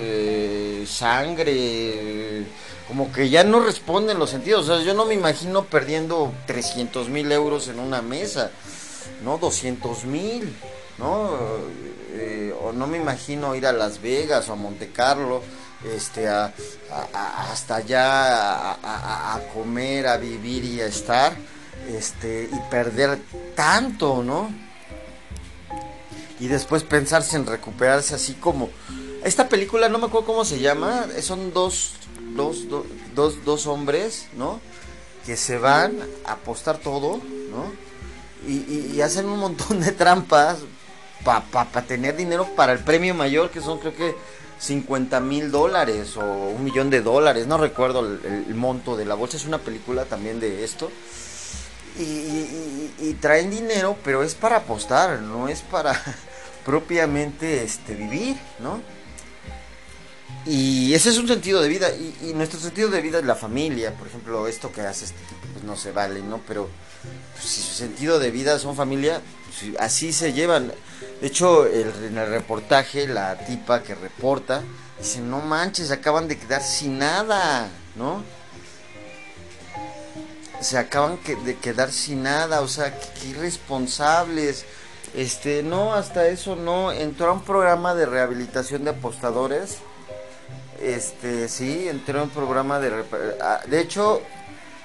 eh, 0.00 0.84
sangre 0.86 2.44
como 2.88 3.12
que 3.12 3.28
ya 3.28 3.44
no 3.44 3.60
responden 3.60 4.18
los 4.18 4.30
sentidos. 4.30 4.68
O 4.68 4.74
sea, 4.74 4.84
yo 4.84 4.94
no 4.94 5.04
me 5.04 5.12
imagino 5.12 5.64
perdiendo 5.64 6.32
300 6.46 7.10
mil 7.10 7.30
euros 7.30 7.68
en 7.68 7.78
una 7.78 8.00
mesa, 8.00 8.50
¿no? 9.22 9.36
200 9.36 10.06
mil, 10.06 10.56
¿no? 10.96 11.32
Eh, 12.14 12.52
o 12.60 12.72
no 12.72 12.86
me 12.86 12.96
imagino 12.96 13.54
ir 13.54 13.66
a 13.66 13.72
Las 13.72 14.00
Vegas 14.00 14.48
o 14.48 14.54
a 14.54 14.56
Monte 14.56 14.90
Carlo, 14.90 15.42
este, 15.94 16.28
a, 16.28 16.52
hasta 17.52 17.76
allá 17.76 18.72
a, 18.72 19.34
a, 19.34 19.40
comer, 19.52 20.08
a 20.08 20.16
vivir 20.16 20.64
y 20.64 20.80
a 20.80 20.86
estar, 20.86 21.36
este, 21.88 22.48
y 22.52 22.70
perder 22.70 23.18
tanto, 23.54 24.22
¿no? 24.22 24.50
Y 26.40 26.46
después 26.46 26.84
pensarse 26.84 27.36
en 27.36 27.46
recuperarse 27.46 28.14
así 28.14 28.34
como... 28.34 28.70
Esta 29.24 29.48
película, 29.48 29.88
no 29.88 29.98
me 29.98 30.06
acuerdo 30.06 30.28
cómo 30.28 30.44
se 30.44 30.60
llama, 30.60 31.06
son 31.20 31.52
dos 31.52 31.94
dos, 32.34 32.66
dos, 33.14 33.44
dos 33.44 33.66
hombres, 33.66 34.28
¿no? 34.36 34.60
Que 35.26 35.36
se 35.36 35.58
van 35.58 35.98
a 36.24 36.32
apostar 36.32 36.78
todo, 36.78 37.20
¿no? 37.50 37.72
Y, 38.46 39.00
hacen 39.00 39.26
un 39.26 39.38
montón 39.38 39.80
de 39.80 39.92
trampas 39.92 40.58
para 41.24 41.82
tener 41.86 42.16
dinero 42.16 42.48
para 42.56 42.72
el 42.72 42.78
premio 42.78 43.14
mayor, 43.14 43.50
que 43.50 43.60
son 43.60 43.78
creo 43.78 43.94
que 43.94 44.14
50 44.60 45.20
mil 45.20 45.50
dólares 45.50 46.16
o 46.16 46.22
un 46.22 46.64
millón 46.64 46.88
de 46.90 47.02
dólares, 47.02 47.46
no 47.46 47.58
recuerdo 47.58 48.00
el, 48.00 48.54
monto 48.54 48.96
de 48.96 49.04
la 49.04 49.14
bolsa, 49.14 49.36
es 49.36 49.44
una 49.44 49.58
película 49.58 50.04
también 50.04 50.40
de 50.40 50.64
esto. 50.64 50.90
Y, 51.98 52.92
y, 53.00 53.14
traen 53.20 53.50
dinero, 53.50 53.96
pero 54.04 54.22
es 54.22 54.34
para 54.34 54.58
apostar, 54.58 55.20
no 55.20 55.48
es 55.48 55.62
para 55.62 56.00
propiamente 56.64 57.64
este, 57.64 57.94
vivir, 57.94 58.36
¿no? 58.60 58.80
Y 60.46 60.94
ese 60.94 61.10
es 61.10 61.18
un 61.18 61.28
sentido 61.28 61.60
de 61.60 61.68
vida. 61.68 61.88
Y, 61.90 62.32
nuestro 62.34 62.58
sentido 62.58 62.88
de 62.88 63.02
vida 63.02 63.18
es 63.18 63.24
la 63.24 63.34
familia. 63.34 63.92
Por 63.94 64.06
ejemplo, 64.06 64.46
esto 64.46 64.72
que 64.72 64.80
hace 64.80 65.06
tipo, 65.06 65.36
pues 65.52 65.64
no 65.64 65.76
se 65.76 65.92
vale, 65.92 66.22
¿no? 66.22 66.40
Pero 66.46 66.68
pues, 67.34 67.44
si 67.44 67.60
su 67.60 67.74
sentido 67.74 68.18
de 68.18 68.30
vida 68.30 68.58
son 68.58 68.74
familia, 68.74 69.20
pues, 69.46 69.76
así 69.78 70.12
se 70.12 70.32
llevan. 70.32 70.72
De 71.20 71.26
hecho, 71.26 71.66
en 71.66 72.16
el 72.16 72.28
reportaje, 72.28 73.06
la 73.06 73.36
tipa 73.38 73.82
que 73.82 73.94
reporta, 73.94 74.62
dice, 74.98 75.20
no 75.20 75.40
manches, 75.40 75.90
acaban 75.90 76.28
de 76.28 76.38
quedar 76.38 76.62
sin 76.62 76.98
nada, 76.98 77.68
¿no? 77.96 78.22
Se 80.60 80.78
acaban 80.78 81.18
de 81.44 81.56
quedar 81.56 81.92
sin 81.92 82.24
nada, 82.24 82.60
o 82.60 82.68
sea, 82.68 82.98
qué 82.98 83.28
irresponsables. 83.28 84.64
Este, 85.14 85.62
no, 85.62 85.94
hasta 85.94 86.26
eso 86.28 86.56
no. 86.56 86.92
Entró 86.92 87.30
a 87.30 87.32
un 87.32 87.42
programa 87.42 87.94
de 87.94 88.06
rehabilitación 88.06 88.84
de 88.84 88.90
apostadores 88.90 89.78
este, 90.80 91.48
sí, 91.48 91.88
entró 91.88 92.18
en 92.18 92.24
un 92.24 92.30
programa 92.30 92.78
de... 92.78 93.04
Ah, 93.40 93.60
de 93.66 93.80
hecho, 93.80 94.22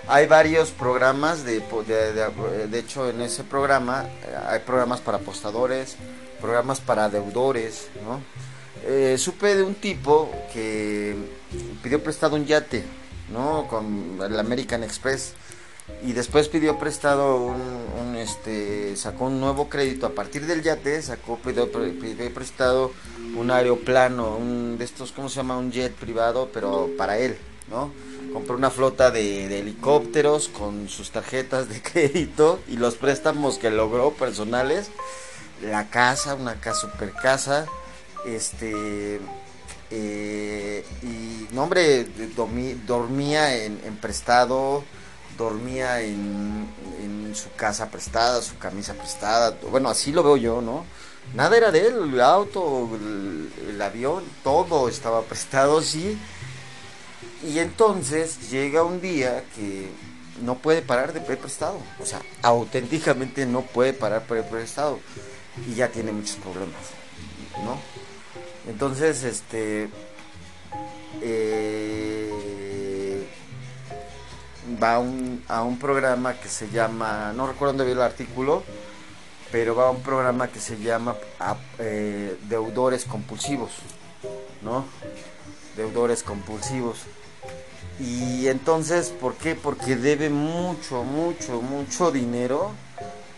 hay 0.07 0.25
varios 0.25 0.71
programas, 0.71 1.43
de, 1.45 1.59
de, 1.59 2.79
hecho 2.79 3.09
en 3.09 3.21
ese 3.21 3.43
programa 3.43 4.05
eh, 4.23 4.37
hay 4.47 4.59
programas 4.59 5.01
para 5.01 5.17
apostadores, 5.17 5.95
programas 6.41 6.79
para 6.79 7.09
deudores, 7.09 7.89
¿no? 8.03 8.21
Eh, 8.85 9.15
supe 9.17 9.55
de 9.55 9.63
un 9.63 9.75
tipo 9.75 10.29
que 10.51 11.15
pidió 11.81 12.03
prestado 12.03 12.35
un 12.35 12.45
yate, 12.45 12.83
¿no? 13.31 13.67
Con 13.69 14.19
el 14.21 14.39
American 14.39 14.83
Express 14.83 15.33
y 16.03 16.13
después 16.13 16.47
pidió 16.47 16.77
prestado 16.77 17.37
un, 17.37 18.15
este 18.15 18.95
sacó 18.95 19.25
un 19.25 19.39
nuevo 19.39 19.69
crédito. 19.69 20.05
A 20.05 20.11
partir 20.11 20.45
del 20.45 20.61
yate 20.61 21.01
sacó 21.01 21.37
pidió, 21.37 21.69
prestado 22.33 22.91
un 23.35 23.51
aeroplano 23.51 24.37
un 24.37 24.77
de 24.77 24.85
estos 24.85 25.11
cómo 25.11 25.27
se 25.27 25.37
llama 25.37 25.57
un 25.57 25.71
jet 25.71 25.93
privado 25.93 26.49
pero 26.53 26.89
para 26.97 27.17
él 27.17 27.35
no 27.69 27.91
compró 28.31 28.55
una 28.55 28.69
flota 28.69 29.11
de, 29.11 29.59
helicópteros 29.59 30.49
con 30.49 30.89
sus 30.89 31.11
tarjetas 31.11 31.69
de 31.69 31.81
crédito 31.93 32.59
y 32.67 32.77
los 32.77 32.95
préstamos 32.95 33.57
que 33.57 33.69
logró 33.69 34.11
personales. 34.11 34.89
La 35.61 35.89
casa 35.89 36.35
una 36.35 36.55
casa 36.55 36.81
super 36.81 37.11
casa 37.13 37.67
este 38.25 39.19
eh, 39.91 40.85
y 41.03 41.47
no 41.53 41.69
dormía 42.85 43.63
en, 43.63 43.79
en 43.85 43.95
prestado 43.97 44.83
dormía 45.37 46.01
en, 46.01 46.53
su 47.33 47.51
casa 47.55 47.89
prestada, 47.89 48.43
su 48.43 48.59
camisa 48.59 48.93
prestada, 48.93 49.57
bueno, 49.71 49.89
así 49.89 50.11
lo 50.11 50.21
veo 50.21 50.37
yo, 50.37 50.61
¿no? 50.61 50.85
Nada 51.33 51.57
era 51.57 51.71
de 51.71 51.87
él, 51.87 52.13
el 52.13 52.21
auto, 52.21 52.87
el, 52.93 53.81
avión, 53.81 54.23
todo 54.43 54.87
estaba 54.87 55.21
prestado, 55.29 55.81
sí. 55.81 56.15
Y 57.43 57.57
entonces 57.57 58.51
llega 58.51 58.83
un 58.83 59.01
día 59.01 59.43
que 59.55 59.89
no 60.43 60.59
puede 60.59 60.83
parar 60.83 61.11
de 61.11 61.21
prestado, 61.21 61.79
o 61.99 62.05
sea, 62.05 62.21
auténticamente 62.43 63.47
no 63.47 63.61
puede 63.61 63.93
parar 63.93 64.27
de 64.27 64.43
prestado 64.43 64.99
y 65.67 65.73
ya 65.73 65.87
tiene 65.87 66.11
muchos 66.11 66.35
problemas, 66.35 66.81
¿no? 67.63 67.79
Entonces, 68.69 69.23
este... 69.23 69.89
Eh, 71.21 72.32
va 74.83 74.95
a 74.95 74.99
un, 74.99 75.41
a 75.47 75.63
un 75.63 75.79
programa 75.79 76.33
que 76.33 76.49
se 76.49 76.69
llama, 76.69 77.31
no 77.33 77.47
recuerdo 77.47 77.73
dónde 77.73 77.85
vi 77.85 77.91
el 77.91 78.01
artículo, 78.01 78.63
pero 79.49 79.75
va 79.75 79.87
a 79.87 79.91
un 79.91 80.01
programa 80.01 80.49
que 80.49 80.59
se 80.59 80.77
llama 80.77 81.15
eh, 81.79 82.37
Deudores 82.49 83.05
Compulsivos, 83.05 83.71
¿no? 84.61 84.85
Deudores 85.77 86.21
Compulsivos. 86.23 86.97
Y 87.99 88.47
entonces, 88.47 89.09
¿por 89.09 89.35
qué? 89.35 89.55
Porque 89.55 89.95
debe 89.95 90.29
mucho, 90.29 91.03
mucho, 91.03 91.61
mucho 91.61 92.11
dinero 92.11 92.71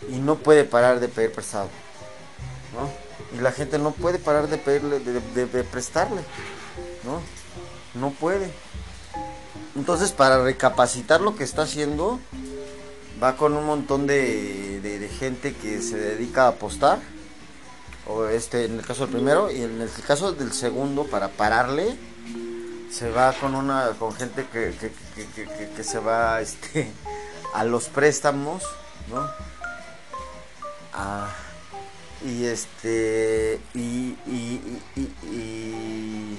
y 0.08 0.16
no 0.16 0.36
puede 0.36 0.64
parar 0.64 0.98
de 0.98 1.08
pedir 1.08 1.32
prestado, 1.32 1.68
¿no? 2.74 3.38
Y 3.38 3.40
la 3.40 3.52
gente 3.52 3.78
no 3.78 3.92
puede 3.92 4.18
parar 4.18 4.48
de 4.48 4.58
pedirle, 4.58 4.98
de 4.98 5.64
prestarle, 5.64 6.22
¿no? 7.04 7.20
No 8.00 8.10
puede. 8.10 8.50
Entonces, 9.76 10.10
para 10.12 10.42
recapacitar 10.42 11.20
lo 11.20 11.36
que 11.36 11.44
está 11.44 11.62
haciendo, 11.62 12.18
va 13.22 13.36
con 13.36 13.54
un 13.54 13.64
montón 13.66 14.06
de, 14.06 15.10
gente 15.18 15.54
que 15.54 15.80
se 15.82 15.96
dedica 15.98 16.44
a 16.44 16.48
apostar. 16.48 16.98
O 18.08 18.26
este, 18.26 18.64
en 18.64 18.78
el 18.78 18.86
caso 18.86 19.06
del 19.06 19.14
primero, 19.14 19.50
y 19.50 19.62
en 19.62 19.80
el 19.80 19.90
caso 20.06 20.32
del 20.32 20.52
segundo, 20.52 21.04
para 21.04 21.28
pararle, 21.28 21.96
se 22.90 23.10
va 23.10 23.32
con 23.32 23.54
una 23.54 23.90
con 23.98 24.14
gente 24.14 24.46
que, 24.52 24.72
que, 25.76 25.84
se 25.84 25.98
va 25.98 26.40
este, 26.40 26.90
a 27.54 27.64
los 27.64 27.88
préstamos, 27.88 28.62
¿no? 29.08 29.28
y 32.24 32.44
este 32.46 33.60
y, 33.74 34.16
y, 34.26 34.80
y, 34.96 36.38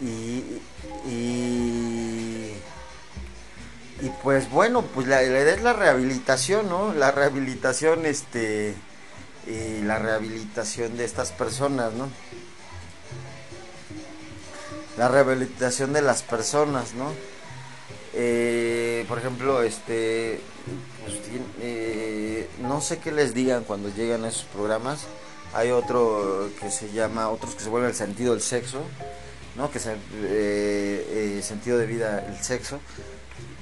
y, 0.00 0.62
y, 1.06 1.89
y 4.02 4.08
pues 4.22 4.50
bueno, 4.50 4.82
pues 4.82 5.06
la, 5.06 5.22
idea 5.22 5.54
es 5.54 5.62
la 5.62 5.72
rehabilitación, 5.72 6.68
¿no? 6.68 6.94
La 6.94 7.10
rehabilitación, 7.10 8.06
este, 8.06 8.74
y 9.46 9.82
la 9.82 9.98
rehabilitación 9.98 10.96
de 10.96 11.04
estas 11.04 11.32
personas, 11.32 11.92
¿no? 11.92 12.08
La 14.96 15.08
rehabilitación 15.08 15.92
de 15.92 16.02
las 16.02 16.22
personas, 16.22 16.94
¿no? 16.94 17.12
Eh, 18.14 19.04
por 19.08 19.18
ejemplo, 19.18 19.62
este, 19.62 20.40
pues, 21.04 21.18
eh, 21.60 22.48
no 22.60 22.80
sé 22.80 22.98
qué 22.98 23.12
les 23.12 23.34
digan 23.34 23.64
cuando 23.64 23.88
llegan 23.88 24.24
a 24.24 24.28
esos 24.28 24.44
programas. 24.44 25.06
Hay 25.52 25.70
otro 25.70 26.48
que 26.60 26.70
se 26.70 26.90
llama, 26.92 27.28
otros 27.28 27.54
que 27.54 27.62
se 27.62 27.68
vuelven 27.68 27.90
el 27.90 27.96
sentido 27.96 28.32
del 28.32 28.42
sexo 28.42 28.84
¿no? 29.56 29.70
que 29.70 29.78
es 29.78 29.86
el 29.86 29.98
eh, 30.14 31.38
eh, 31.38 31.42
sentido 31.42 31.78
de 31.78 31.86
vida, 31.86 32.24
el 32.26 32.42
sexo, 32.42 32.80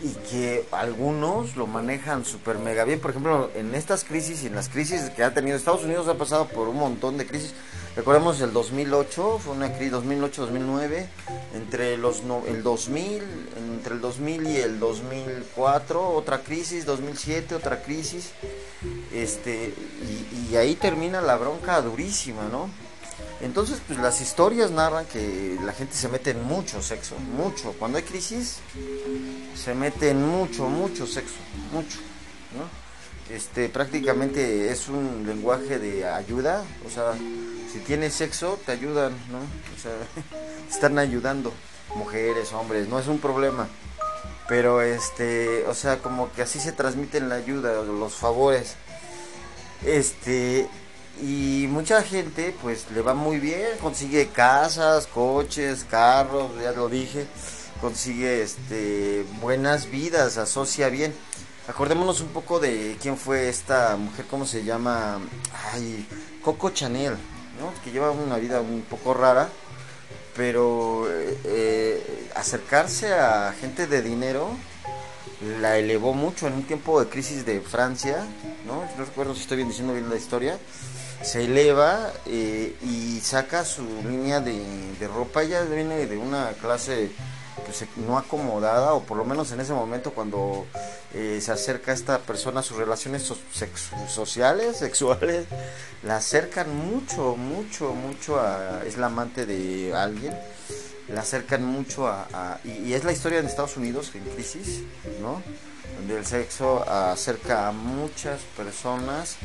y 0.02 0.12
que 0.30 0.64
algunos 0.70 1.56
lo 1.56 1.66
manejan 1.66 2.24
súper 2.24 2.58
mega 2.58 2.84
bien. 2.84 3.00
Por 3.00 3.10
ejemplo, 3.10 3.50
en 3.54 3.74
estas 3.74 4.04
crisis 4.04 4.42
y 4.42 4.46
en 4.46 4.54
las 4.54 4.68
crisis 4.68 5.10
que 5.10 5.24
ha 5.24 5.34
tenido 5.34 5.56
Estados 5.56 5.84
Unidos 5.84 6.06
ha 6.08 6.14
pasado 6.14 6.46
por 6.48 6.68
un 6.68 6.76
montón 6.76 7.18
de 7.18 7.26
crisis. 7.26 7.54
Recordemos 7.96 8.40
el 8.40 8.52
2008, 8.52 9.40
fue 9.40 9.54
una 9.54 9.72
crisis 9.72 9.94
2008-2009, 9.94 11.06
entre 11.54 11.96
los 11.96 12.22
el 12.46 12.62
2000, 12.62 13.22
entre 13.56 13.94
el 13.94 14.00
2000 14.00 14.46
y 14.46 14.56
el 14.58 14.78
2004, 14.78 16.08
otra 16.10 16.42
crisis, 16.42 16.86
2007, 16.86 17.56
otra 17.56 17.82
crisis. 17.82 18.30
Este, 19.12 19.74
y, 19.74 20.52
y 20.52 20.56
ahí 20.56 20.76
termina 20.76 21.20
la 21.20 21.36
bronca 21.36 21.80
durísima, 21.82 22.44
¿no? 22.44 22.70
Entonces, 23.40 23.80
pues 23.86 23.98
las 24.00 24.20
historias 24.20 24.70
narran 24.70 25.06
que 25.06 25.56
la 25.64 25.72
gente 25.72 25.94
se 25.94 26.08
mete 26.08 26.30
en 26.30 26.42
mucho 26.44 26.82
sexo, 26.82 27.16
mucho. 27.36 27.72
Cuando 27.78 27.98
hay 27.98 28.04
crisis, 28.04 28.58
se 29.58 29.74
mete 29.74 30.10
en 30.10 30.24
mucho, 30.24 30.68
mucho 30.68 31.06
sexo, 31.06 31.34
mucho, 31.72 31.98
¿no? 32.56 33.34
Este, 33.34 33.68
prácticamente 33.68 34.70
es 34.70 34.88
un 34.88 35.24
lenguaje 35.26 35.78
de 35.78 36.08
ayuda, 36.08 36.64
o 36.86 36.90
sea, 36.90 37.12
si 37.70 37.80
tienes 37.80 38.14
sexo, 38.14 38.58
te 38.64 38.72
ayudan, 38.72 39.12
¿no? 39.30 39.38
O 39.38 39.80
sea, 39.82 39.92
están 40.70 40.98
ayudando. 40.98 41.52
mujeres, 41.94 42.52
hombres, 42.52 42.88
no 42.88 42.98
es 42.98 43.06
un 43.06 43.18
problema. 43.18 43.66
Pero 44.46 44.80
este, 44.80 45.66
o 45.66 45.74
sea, 45.74 45.98
como 45.98 46.32
que 46.32 46.42
así 46.42 46.58
se 46.60 46.72
transmiten 46.72 47.28
la 47.28 47.34
ayuda, 47.34 47.82
los 47.82 48.14
favores. 48.14 48.76
Este, 49.84 50.68
y 51.20 51.66
mucha 51.68 52.02
gente 52.02 52.54
pues 52.62 52.90
le 52.92 53.02
va 53.02 53.14
muy 53.14 53.38
bien, 53.38 53.76
consigue 53.80 54.28
casas, 54.28 55.06
coches, 55.06 55.84
carros, 55.84 56.50
ya 56.62 56.72
lo 56.72 56.88
dije, 56.88 57.26
consigue 57.80 58.42
este 58.42 59.24
buenas 59.40 59.90
vidas, 59.90 60.38
asocia 60.38 60.88
bien. 60.88 61.14
Acordémonos 61.68 62.20
un 62.20 62.28
poco 62.28 62.60
de 62.60 62.96
quién 63.00 63.16
fue 63.16 63.48
esta 63.48 63.96
mujer, 63.96 64.24
¿cómo 64.30 64.46
se 64.46 64.64
llama? 64.64 65.20
Ay, 65.72 66.06
Coco 66.42 66.70
Chanel, 66.70 67.12
¿no? 67.60 67.72
Que 67.84 67.90
lleva 67.90 68.10
una 68.10 68.36
vida 68.36 68.60
un 68.60 68.82
poco 68.88 69.12
rara, 69.12 69.50
pero 70.34 71.06
eh, 71.10 72.30
acercarse 72.34 73.12
a 73.12 73.54
gente 73.60 73.86
de 73.86 74.00
dinero 74.00 74.50
la 75.60 75.76
elevó 75.76 76.14
mucho 76.14 76.46
en 76.46 76.54
un 76.54 76.62
tiempo 76.64 77.00
de 77.00 77.08
crisis 77.08 77.44
de 77.44 77.60
Francia, 77.60 78.26
¿no? 78.66 78.84
No 78.96 79.04
recuerdo 79.04 79.34
si 79.34 79.42
estoy 79.42 79.58
bien 79.58 79.68
diciendo 79.68 79.92
bien 79.92 80.08
la 80.08 80.16
historia. 80.16 80.58
Se 81.22 81.44
eleva 81.44 82.12
eh, 82.26 82.76
y 82.82 83.20
saca 83.20 83.64
su 83.64 83.84
línea 84.08 84.40
de, 84.40 84.62
de 84.98 85.08
ropa. 85.08 85.42
Ella 85.42 85.62
viene 85.62 86.06
de 86.06 86.16
una 86.16 86.50
clase 86.60 87.10
no 87.96 88.18
acomodada, 88.18 88.94
o 88.94 89.02
por 89.02 89.16
lo 89.16 89.24
menos 89.24 89.52
en 89.52 89.60
ese 89.60 89.72
momento 89.72 90.12
cuando 90.12 90.66
eh, 91.14 91.38
se 91.40 91.52
acerca 91.52 91.92
esta 91.92 92.18
persona 92.18 92.60
a 92.60 92.62
sus 92.62 92.76
relaciones 92.76 93.30
sociales, 94.08 94.76
sexuales, 94.78 95.46
la 96.02 96.16
acercan 96.16 96.74
mucho, 96.74 97.36
mucho, 97.36 97.94
mucho 97.94 98.40
a... 98.40 98.82
es 98.84 98.96
la 98.96 99.06
amante 99.06 99.46
de 99.46 99.94
alguien, 99.94 100.36
la 101.08 101.20
acercan 101.20 101.64
mucho 101.64 102.08
a... 102.08 102.60
y, 102.64 102.92
es 102.92 103.04
la 103.04 103.12
historia 103.12 103.38
en 103.38 103.46
Estados 103.46 103.76
Unidos 103.76 104.12
en 104.14 104.24
crisis, 104.24 104.82
¿no? 105.20 105.42
Donde 105.98 106.18
el 106.18 106.26
sexo 106.26 106.88
acerca 106.88 107.68
a 107.68 107.72
muchas 107.72 108.40
personas 108.56 109.36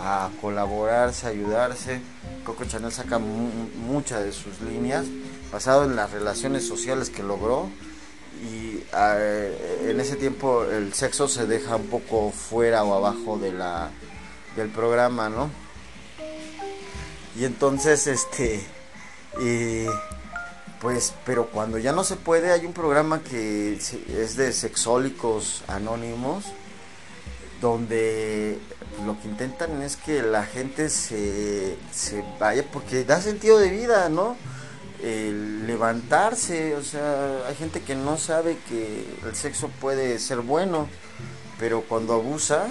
a 0.00 0.30
colaborarse, 0.40 1.26
a 1.26 1.30
ayudarse. 1.30 2.00
Coco 2.44 2.64
Chanel 2.64 2.92
saca 2.92 3.18
muchas 3.18 4.24
de 4.24 4.32
sus 4.32 4.60
líneas 4.60 5.04
basado 5.52 5.84
en 5.84 5.94
las 5.94 6.10
relaciones 6.10 6.66
sociales 6.66 7.10
que 7.10 7.22
logró 7.22 7.68
y 8.42 8.82
ah, 8.92 9.16
en 9.18 10.00
ese 10.00 10.16
tiempo 10.16 10.64
el 10.64 10.94
sexo 10.94 11.28
se 11.28 11.46
deja 11.46 11.76
un 11.76 11.86
poco 11.86 12.30
fuera 12.30 12.82
o 12.82 12.94
abajo 12.94 13.38
de 13.38 13.52
la 13.52 13.90
del 14.56 14.68
programa, 14.68 15.28
¿no? 15.28 15.50
Y 17.38 17.44
entonces 17.44 18.06
este 18.06 18.66
pues 20.80 21.14
pero 21.24 21.46
cuando 21.46 21.78
ya 21.78 21.92
no 21.92 22.02
se 22.02 22.16
puede 22.16 22.50
hay 22.52 22.66
un 22.66 22.72
programa 22.72 23.22
que 23.22 23.74
es 23.74 24.36
de 24.36 24.52
sexólicos 24.52 25.62
anónimos 25.68 26.44
donde 27.60 28.58
lo 29.06 29.18
que 29.20 29.28
intentan 29.28 29.80
es 29.82 29.96
que 29.96 30.22
la 30.22 30.44
gente 30.44 30.90
se, 30.90 31.76
se 31.92 32.24
vaya 32.38 32.64
porque 32.72 33.04
da 33.04 33.22
sentido 33.22 33.58
de 33.58 33.70
vida, 33.70 34.08
¿no? 34.08 34.36
El 35.02 35.66
levantarse, 35.66 36.76
o 36.76 36.82
sea, 36.82 37.46
hay 37.48 37.56
gente 37.56 37.80
que 37.80 37.94
no 37.94 38.16
sabe 38.16 38.56
que 38.68 39.04
el 39.26 39.34
sexo 39.34 39.68
puede 39.80 40.18
ser 40.18 40.40
bueno, 40.40 40.88
pero 41.58 41.82
cuando 41.82 42.14
abusa, 42.14 42.68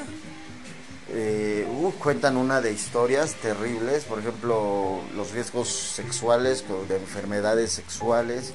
eh, 1.10 1.68
uh, 1.70 1.92
cuentan 2.00 2.38
una 2.38 2.62
de 2.62 2.72
historias 2.72 3.36
terribles, 3.36 4.06
por 4.06 4.20
ejemplo, 4.20 5.02
los 5.14 5.32
riesgos 5.32 5.68
sexuales, 5.68 6.64
de 6.88 6.96
enfermedades 6.96 7.74
sexuales, 7.74 8.54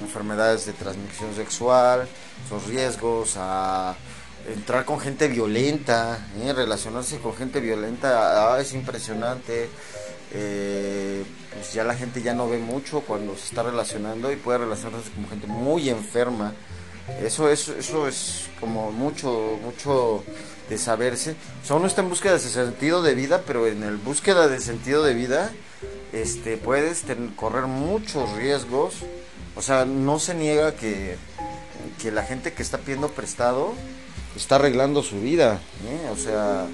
enfermedades 0.00 0.64
de 0.64 0.72
transmisión 0.72 1.34
sexual, 1.34 2.08
esos 2.46 2.66
riesgos 2.66 3.34
a 3.36 3.94
entrar 4.46 4.84
con 4.86 4.98
gente 4.98 5.28
violenta, 5.28 6.26
¿eh? 6.42 6.52
relacionarse 6.52 7.18
con 7.18 7.34
gente 7.34 7.60
violenta, 7.60 8.54
ah, 8.54 8.60
es 8.60 8.72
impresionante 8.72 9.68
eh, 10.34 11.24
pues 11.52 11.72
ya 11.74 11.84
la 11.84 11.94
gente 11.94 12.22
ya 12.22 12.34
no 12.34 12.48
ve 12.48 12.58
mucho 12.58 13.00
cuando 13.00 13.36
se 13.36 13.44
está 13.44 13.62
relacionando 13.62 14.32
y 14.32 14.36
puede 14.36 14.58
relacionarse 14.58 15.10
con 15.10 15.28
gente 15.28 15.46
muy 15.46 15.90
enferma. 15.90 16.54
Eso 17.20 17.50
es, 17.50 17.68
eso 17.68 18.08
es 18.08 18.48
como 18.60 18.92
mucho, 18.92 19.58
mucho 19.62 20.24
de 20.70 20.78
saberse. 20.78 21.36
O 21.62 21.66
sea, 21.66 21.76
uno 21.76 21.86
está 21.86 22.00
en 22.00 22.08
búsqueda 22.08 22.34
de 22.34 22.38
sentido 22.38 23.02
de 23.02 23.14
vida, 23.14 23.42
pero 23.46 23.66
en 23.66 23.82
el 23.82 23.96
búsqueda 23.96 24.48
de 24.48 24.60
sentido 24.60 25.02
de 25.02 25.14
vida, 25.14 25.50
este, 26.12 26.56
puedes 26.56 27.04
correr 27.36 27.64
muchos 27.64 28.32
riesgos. 28.32 28.94
O 29.56 29.62
sea, 29.62 29.84
no 29.84 30.18
se 30.18 30.34
niega 30.34 30.74
que, 30.74 31.16
que 32.00 32.10
la 32.10 32.22
gente 32.22 32.52
que 32.52 32.62
está 32.62 32.78
pidiendo 32.78 33.08
prestado 33.08 33.74
está 34.36 34.56
arreglando 34.56 35.02
su 35.02 35.20
vida. 35.20 35.60
¿eh? 35.84 36.08
O 36.10 36.16
sea, 36.16 36.66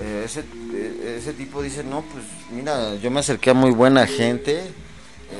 eh, 0.00 0.22
ese, 0.24 0.44
eh, 0.72 1.16
ese 1.18 1.32
tipo 1.32 1.60
dice, 1.60 1.82
no, 1.82 2.02
pues 2.02 2.24
mira, 2.52 2.94
yo 2.96 3.10
me 3.10 3.20
acerqué 3.20 3.50
a 3.50 3.54
muy 3.54 3.72
buena 3.72 4.06
gente. 4.06 4.62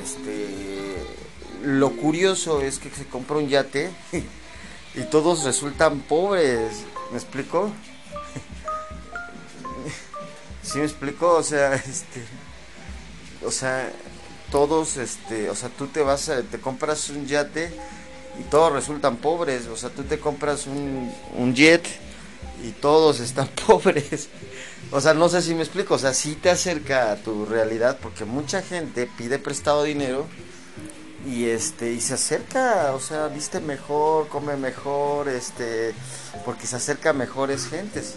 Este, 0.03 0.97
lo 1.63 1.91
curioso 1.91 2.61
es 2.61 2.79
que 2.79 2.89
se 2.89 3.05
compra 3.05 3.37
un 3.37 3.47
yate 3.47 3.89
y 4.95 5.01
todos 5.03 5.45
resultan 5.45 6.01
pobres. 6.01 6.83
¿Me 7.11 7.17
explico? 7.17 7.71
¿Sí 10.63 10.79
me 10.79 10.83
explico? 10.83 11.35
O 11.35 11.43
sea, 11.43 11.75
este, 11.75 12.21
o 13.45 13.51
sea, 13.51 13.93
todos, 14.51 14.97
este, 14.97 15.49
o 15.49 15.55
sea, 15.55 15.69
tú 15.69 15.87
te 15.87 16.01
vas, 16.01 16.27
a, 16.27 16.43
te 16.43 16.59
compras 16.59 17.09
un 17.11 17.27
yate 17.27 17.71
y 18.37 18.43
todos 18.43 18.73
resultan 18.73 19.15
pobres. 19.17 19.67
O 19.67 19.77
sea, 19.77 19.89
tú 19.89 20.03
te 20.03 20.19
compras 20.19 20.67
un, 20.67 21.09
un 21.37 21.55
jet 21.55 21.87
y 22.63 22.71
todos 22.71 23.19
están 23.19 23.47
pobres. 23.67 24.29
O 24.91 25.01
sea, 25.01 25.13
no 25.13 25.29
sé 25.29 25.41
si 25.41 25.53
me 25.53 25.61
explico, 25.61 25.95
o 25.95 25.99
sea, 25.99 26.13
sí 26.13 26.35
te 26.35 26.49
acerca 26.49 27.11
a 27.11 27.15
tu 27.17 27.45
realidad 27.45 27.99
porque 28.01 28.25
mucha 28.25 28.61
gente 28.61 29.09
pide 29.17 29.37
prestado 29.37 29.83
dinero 29.83 30.25
y 31.27 31.45
este 31.45 31.91
y 31.91 32.01
se 32.01 32.15
acerca, 32.15 32.93
o 32.93 32.99
sea, 32.99 33.27
viste 33.27 33.59
mejor, 33.59 34.27
come 34.29 34.55
mejor, 34.55 35.27
este, 35.27 35.93
porque 36.45 36.65
se 36.65 36.77
acerca 36.77 37.11
a 37.11 37.13
mejores 37.13 37.67
gentes. 37.67 38.15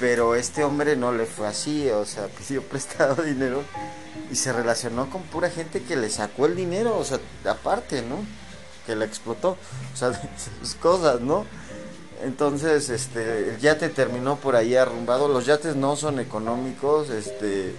Pero 0.00 0.34
este 0.34 0.64
hombre 0.64 0.96
no 0.96 1.12
le 1.12 1.26
fue 1.26 1.46
así, 1.46 1.88
o 1.90 2.04
sea, 2.04 2.26
pidió 2.38 2.62
prestado 2.62 3.22
dinero 3.22 3.62
y 4.30 4.36
se 4.36 4.52
relacionó 4.52 5.08
con 5.10 5.22
pura 5.22 5.50
gente 5.50 5.82
que 5.82 5.96
le 5.96 6.10
sacó 6.10 6.46
el 6.46 6.56
dinero, 6.56 6.98
o 6.98 7.04
sea, 7.04 7.20
aparte, 7.48 8.02
¿no? 8.02 8.16
Que 8.86 8.96
la 8.96 9.04
explotó, 9.04 9.56
o 9.92 9.96
sea, 9.96 10.12
sus 10.60 10.74
cosas, 10.74 11.20
¿no? 11.20 11.46
Entonces, 12.22 12.88
este, 12.88 13.50
el 13.50 13.58
yate 13.58 13.88
terminó 13.88 14.36
por 14.36 14.56
ahí 14.56 14.76
arrumbado. 14.76 15.28
Los 15.28 15.46
yates 15.46 15.76
no 15.76 15.96
son 15.96 16.20
económicos, 16.20 17.10
este, 17.10 17.74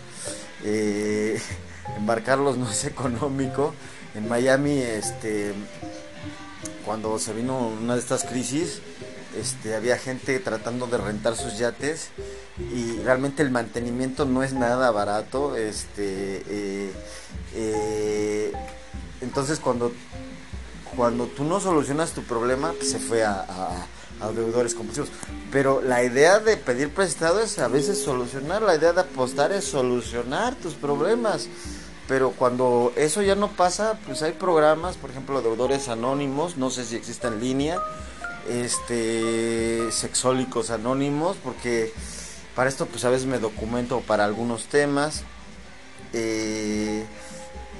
eh, 0.64 1.42
embarcarlos 1.98 2.58
no 2.58 2.70
es 2.70 2.86
económico. 2.86 3.74
En 4.14 4.30
Miami, 4.30 4.80
este, 4.80 5.54
cuando 6.86 7.18
se 7.20 7.34
vino 7.34 7.68
una 7.68 7.96
de 7.96 8.00
estas 8.00 8.24
crisis, 8.24 8.82
este, 9.38 9.76
había 9.76 9.98
gente 9.98 10.40
tratando 10.40 10.88
de 10.88 10.98
rentar 10.98 11.36
sus 11.36 11.58
yates 11.58 12.10
y 12.58 13.00
realmente 13.00 13.44
el 13.44 13.52
mantenimiento 13.52 14.26
no 14.26 14.44
es 14.44 14.54
nada 14.54 14.92
barato. 14.92 15.58
Este, 15.58 16.44
eh, 16.48 16.92
eh, 17.54 18.52
entonces 19.22 19.60
cuando, 19.60 19.92
cuando 20.96 21.26
tú 21.26 21.44
no 21.44 21.60
solucionas 21.60 22.12
tu 22.12 22.24
problema, 22.24 22.72
pues 22.74 22.92
se 22.92 23.00
fue 23.00 23.26
a 23.26 23.46
a 23.50 23.88
deudores 24.36 24.76
compulsivos. 24.76 25.10
Pero 25.52 25.82
la 25.82 26.04
idea 26.04 26.40
de 26.40 26.58
pedir 26.58 26.94
prestado 26.94 27.42
es 27.42 27.60
a 27.60 27.68
veces 27.68 28.02
solucionar, 28.02 28.62
la 28.62 28.76
idea 28.76 28.94
de 28.94 29.02
apostar 29.02 29.52
es 29.52 29.66
solucionar 29.66 30.56
tus 30.56 30.74
problemas. 30.74 31.48
Pero 32.08 32.32
cuando 32.32 32.94
eso 32.96 33.22
ya 33.22 33.36
no 33.36 33.50
pasa, 33.50 33.98
pues 34.06 34.22
hay 34.22 34.34
programas, 34.34 34.96
por 34.98 35.10
ejemplo, 35.10 35.42
deudores 35.42 35.88
anónimos, 35.88 36.56
no 36.58 36.70
sé 36.70 36.86
si 36.86 36.96
existe 36.96 37.28
en 37.28 37.40
línea, 37.40 37.80
este, 38.48 39.92
sexólicos 39.92 40.70
anónimos, 40.70 41.38
porque 41.44 41.92
para 42.56 42.70
esto 42.70 42.86
pues 42.86 43.04
a 43.06 43.10
veces 43.10 43.26
me 43.26 43.40
documento 43.40 44.02
para 44.02 44.26
algunos 44.26 44.66
temas. 44.66 45.24
Eh, 46.14 47.06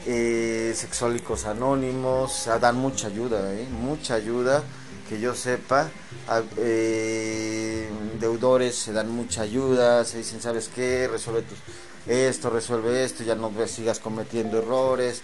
eh, 0.08 0.74
sexólicos 0.76 1.46
anónimos, 1.46 2.48
dan 2.62 2.76
mucha 2.76 3.08
ayuda, 3.08 3.54
¿eh? 3.54 3.68
mucha 3.72 4.16
ayuda 4.16 4.64
que 5.08 5.20
yo 5.20 5.36
sepa, 5.36 5.90
eh, 6.58 7.90
deudores 8.20 8.76
se 8.76 8.94
dan 8.94 9.10
mucha 9.10 9.42
ayuda, 9.42 10.04
se 10.06 10.20
dicen, 10.20 10.42
¿sabes 10.42 10.70
qué? 10.74 11.08
Resuelve 11.08 11.46
esto, 12.08 12.50
resuelve 12.50 13.04
esto, 13.04 13.24
ya 13.24 13.36
no 13.36 13.52
sigas 13.68 14.00
cometiendo 14.00 14.60
errores. 14.60 15.22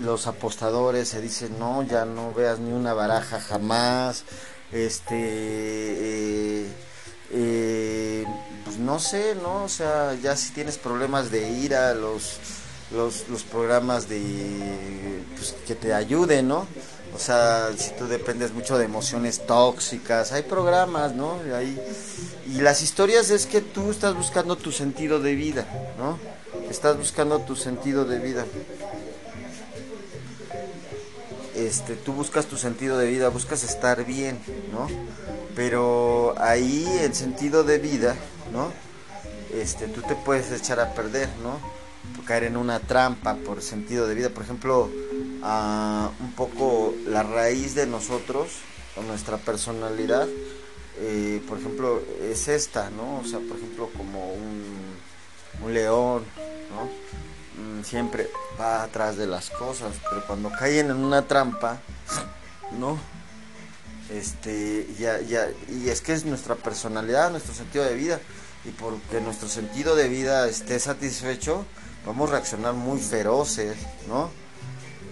Los 0.00 0.26
apostadores 0.26 1.08
se 1.08 1.20
dicen, 1.20 1.58
no, 1.58 1.82
ya 1.82 2.04
no 2.04 2.32
veas 2.32 2.58
ni 2.58 2.72
una 2.72 2.94
baraja 2.94 3.40
jamás. 3.40 4.24
Este, 4.72 5.14
eh, 5.14 6.66
eh, 7.30 8.24
pues 8.64 8.78
no 8.78 8.98
sé, 8.98 9.34
¿no? 9.34 9.64
O 9.64 9.68
sea, 9.68 10.14
ya 10.14 10.36
si 10.36 10.52
tienes 10.52 10.78
problemas 10.78 11.30
de 11.30 11.50
ira, 11.50 11.94
los 11.94 12.38
los, 12.92 13.28
los 13.28 13.42
programas 13.42 14.08
de 14.08 15.22
pues, 15.36 15.54
que 15.66 15.74
te 15.74 15.94
ayuden, 15.94 16.48
¿no? 16.48 16.66
O 17.14 17.18
sea, 17.18 17.70
si 17.76 17.90
tú 17.90 18.06
dependes 18.06 18.52
mucho 18.52 18.78
de 18.78 18.86
emociones 18.86 19.46
tóxicas, 19.46 20.32
hay 20.32 20.42
programas, 20.42 21.14
¿no? 21.14 21.38
Hay, 21.54 21.78
y 22.46 22.60
las 22.60 22.82
historias 22.82 23.30
es 23.30 23.46
que 23.46 23.60
tú 23.60 23.90
estás 23.90 24.14
buscando 24.14 24.56
tu 24.56 24.72
sentido 24.72 25.20
de 25.20 25.34
vida, 25.34 25.66
¿no? 25.98 26.18
Estás 26.70 26.96
buscando 26.96 27.40
tu 27.40 27.54
sentido 27.54 28.04
de 28.06 28.18
vida. 28.18 28.46
Este, 31.54 31.96
tú 31.96 32.14
buscas 32.14 32.46
tu 32.46 32.56
sentido 32.56 32.96
de 32.96 33.06
vida, 33.08 33.28
buscas 33.28 33.62
estar 33.62 34.04
bien, 34.06 34.38
¿no? 34.72 34.88
Pero 35.54 36.34
ahí 36.38 36.86
el 37.02 37.14
sentido 37.14 37.62
de 37.62 37.78
vida, 37.78 38.16
¿no? 38.52 38.72
Este, 39.52 39.86
tú 39.86 40.00
te 40.00 40.14
puedes 40.14 40.50
echar 40.50 40.80
a 40.80 40.94
perder, 40.94 41.28
¿no? 41.42 41.60
Caer 42.24 42.44
en 42.44 42.56
una 42.56 42.80
trampa 42.80 43.34
por 43.34 43.60
sentido 43.60 44.06
de 44.06 44.14
vida. 44.14 44.30
Por 44.30 44.44
ejemplo, 44.44 44.88
un 45.42 46.32
poco 46.36 46.94
la 47.06 47.22
raíz 47.22 47.74
de 47.74 47.86
nosotros, 47.86 48.48
o 48.96 49.02
nuestra 49.02 49.38
personalidad, 49.38 50.28
eh, 50.98 51.42
por 51.48 51.58
ejemplo, 51.58 52.02
es 52.20 52.48
esta, 52.48 52.90
¿no? 52.90 53.20
O 53.20 53.24
sea, 53.24 53.38
por 53.40 53.56
ejemplo, 53.56 53.88
como 53.96 54.32
un, 54.32 54.96
un 55.64 55.74
león, 55.74 56.24
¿no? 56.70 57.62
Mm, 57.62 57.82
siempre 57.82 58.30
va 58.60 58.82
atrás 58.82 59.16
de 59.16 59.26
las 59.26 59.50
cosas, 59.50 59.94
pero 60.08 60.26
cuando 60.26 60.50
caen 60.50 60.90
en 60.90 60.96
una 60.96 61.26
trampa, 61.26 61.80
¿no? 62.78 62.98
Este, 64.10 64.86
ya, 64.98 65.20
ya, 65.20 65.48
y 65.68 65.88
es 65.88 66.02
que 66.02 66.12
es 66.12 66.24
nuestra 66.24 66.54
personalidad, 66.54 67.30
nuestro 67.30 67.54
sentido 67.54 67.84
de 67.84 67.94
vida, 67.94 68.20
y 68.64 68.70
porque 68.70 69.20
nuestro 69.20 69.48
sentido 69.48 69.96
de 69.96 70.08
vida 70.08 70.46
esté 70.46 70.78
satisfecho, 70.78 71.64
vamos 72.06 72.28
a 72.28 72.34
reaccionar 72.34 72.74
muy 72.74 73.00
feroces, 73.00 73.76
¿no? 74.06 74.30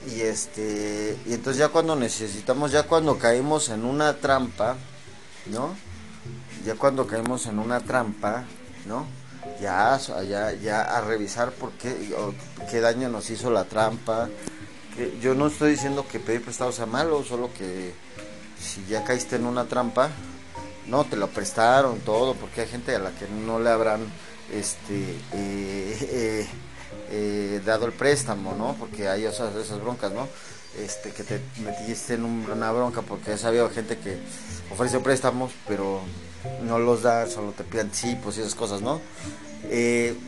Y 0.09 0.23
este, 0.23 1.19
y 1.27 1.35
entonces 1.35 1.59
ya 1.59 1.69
cuando 1.69 1.95
necesitamos, 1.95 2.73
ya 2.73 2.85
cuando 2.85 3.19
caemos 3.19 3.69
en 3.69 3.85
una 3.85 4.17
trampa, 4.17 4.77
¿no? 5.47 5.75
Ya 6.65 6.75
cuando 6.75 7.07
caemos 7.07 7.47
en 7.47 7.59
una 7.59 7.81
trampa, 7.81 8.45
¿no? 8.87 9.07
Ya, 9.61 9.99
ya, 10.29 10.53
ya 10.53 10.83
a 10.83 11.01
revisar 11.03 11.53
por 11.53 11.73
qué, 11.73 12.15
qué 12.71 12.81
daño 12.81 13.09
nos 13.09 13.29
hizo 13.31 13.51
la 13.51 13.65
trampa. 13.65 14.29
Yo 15.21 15.35
no 15.35 15.47
estoy 15.49 15.73
diciendo 15.73 16.07
que 16.11 16.19
pedir 16.19 16.43
prestado 16.43 16.73
sea 16.73 16.87
malo, 16.87 17.23
solo 17.25 17.51
que 17.53 17.93
si 18.59 18.85
ya 18.87 19.05
caíste 19.05 19.37
en 19.37 19.47
una 19.47 19.67
trampa, 19.67 20.11
no, 20.87 21.05
te 21.05 21.17
lo 21.17 21.29
prestaron 21.29 22.01
todo, 22.01 22.35
porque 22.35 22.63
hay 22.63 22.69
gente 22.69 22.95
a 22.95 22.99
la 22.99 23.11
que 23.13 23.29
no 23.29 23.61
le 23.61 23.71
habrán 23.71 24.01
este 24.53 25.15
eh, 25.33 25.99
eh, 26.11 26.49
eh, 27.11 27.61
dado 27.65 27.87
el 27.87 27.93
préstamo, 27.93 28.55
¿no? 28.57 28.75
Porque 28.79 29.09
hay 29.09 29.25
esas, 29.25 29.81
broncas, 29.81 30.13
¿no? 30.13 30.29
Este, 30.79 31.11
que 31.11 31.25
te 31.25 31.41
metiste 31.65 32.15
en 32.15 32.25
una 32.25 32.71
bronca 32.71 33.03
porque 33.03 33.33
ha 33.33 33.49
habido 33.49 33.69
gente 33.71 33.99
que 33.99 34.19
ofrece 34.71 35.01
préstamos, 35.01 35.53
pero 35.67 36.01
no 36.63 36.79
los 36.79 37.03
da, 37.03 37.27
solo 37.27 37.53
te 37.53 37.65
piden 37.65 37.91
pues 38.23 38.39
y 38.39 38.41
esas 38.41 38.55
cosas, 38.55 38.81
¿no? 38.81 39.01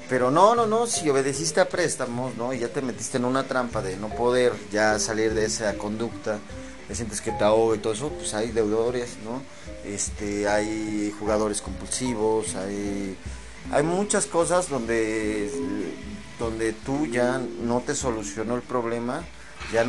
pero 0.09 0.31
no, 0.31 0.55
no, 0.55 0.67
no, 0.67 0.87
si 0.87 1.09
obedeciste 1.09 1.61
a 1.61 1.69
préstamos, 1.69 2.37
¿no? 2.37 2.53
Y 2.53 2.59
ya 2.59 2.69
te 2.69 2.83
metiste 2.83 3.17
en 3.17 3.25
una 3.25 3.45
trampa 3.45 3.81
de 3.81 3.97
no 3.97 4.09
poder 4.09 4.53
ya 4.71 4.99
salir 4.99 5.33
de 5.35 5.47
esa 5.47 5.75
conducta, 5.79 6.39
te 6.87 6.95
sientes 6.95 7.21
que 7.21 7.33
te 7.33 7.45
ahoga 7.45 7.77
y 7.77 7.79
todo 7.79 7.93
eso, 7.93 8.11
pues 8.11 8.35
hay 8.35 8.51
deudores, 8.51 9.17
¿no? 9.25 9.43
Este, 9.85 10.47
hay 10.49 11.13
jugadores 11.19 11.63
compulsivos, 11.63 12.55
hay, 12.55 13.17
hay 13.73 13.83
muchas 13.83 14.27
cosas 14.27 14.69
donde, 14.69 15.51
donde 16.43 16.73
tú 16.73 17.07
ya 17.07 17.41
no 17.61 17.81
te 17.81 17.95
solucionó 17.95 18.57
el 18.57 18.63
problema, 18.63 19.25
ya 19.73 19.87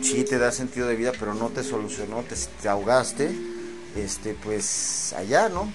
sí 0.00 0.24
te 0.24 0.38
da 0.38 0.50
sentido 0.50 0.88
de 0.88 0.96
vida, 0.96 1.12
pero 1.18 1.34
no 1.34 1.48
te 1.48 1.62
solucionó, 1.62 2.22
te, 2.22 2.68
ahogaste, 2.68 3.30
este, 3.96 4.34
pues 4.34 5.12
allá, 5.16 5.48
¿no? 5.48 5.70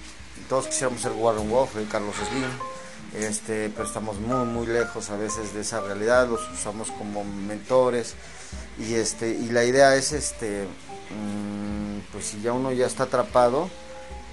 Todos 0.49 0.67
quisiéramos 0.67 1.01
ser 1.01 1.11
Warren 1.11 1.49
Wolf, 1.49 1.71
Carlos 1.91 2.15
Slim, 2.15 3.23
este, 3.23 3.69
pero 3.69 3.85
estamos 3.85 4.19
muy, 4.19 4.45
muy 4.45 4.65
lejos 4.65 5.09
a 5.11 5.17
veces 5.17 5.53
de 5.53 5.61
esa 5.61 5.81
realidad, 5.81 6.27
los 6.27 6.41
usamos 6.51 6.91
como 6.91 7.23
mentores 7.23 8.15
y 8.79 8.95
este 8.95 9.29
y 9.29 9.49
la 9.51 9.63
idea 9.63 9.95
es 9.95 10.11
este 10.11 10.63
mm, 10.63 12.11
pues 12.11 12.25
si 12.25 12.41
ya 12.41 12.53
uno 12.53 12.71
ya 12.71 12.85
está 12.85 13.03
atrapado 13.03 13.69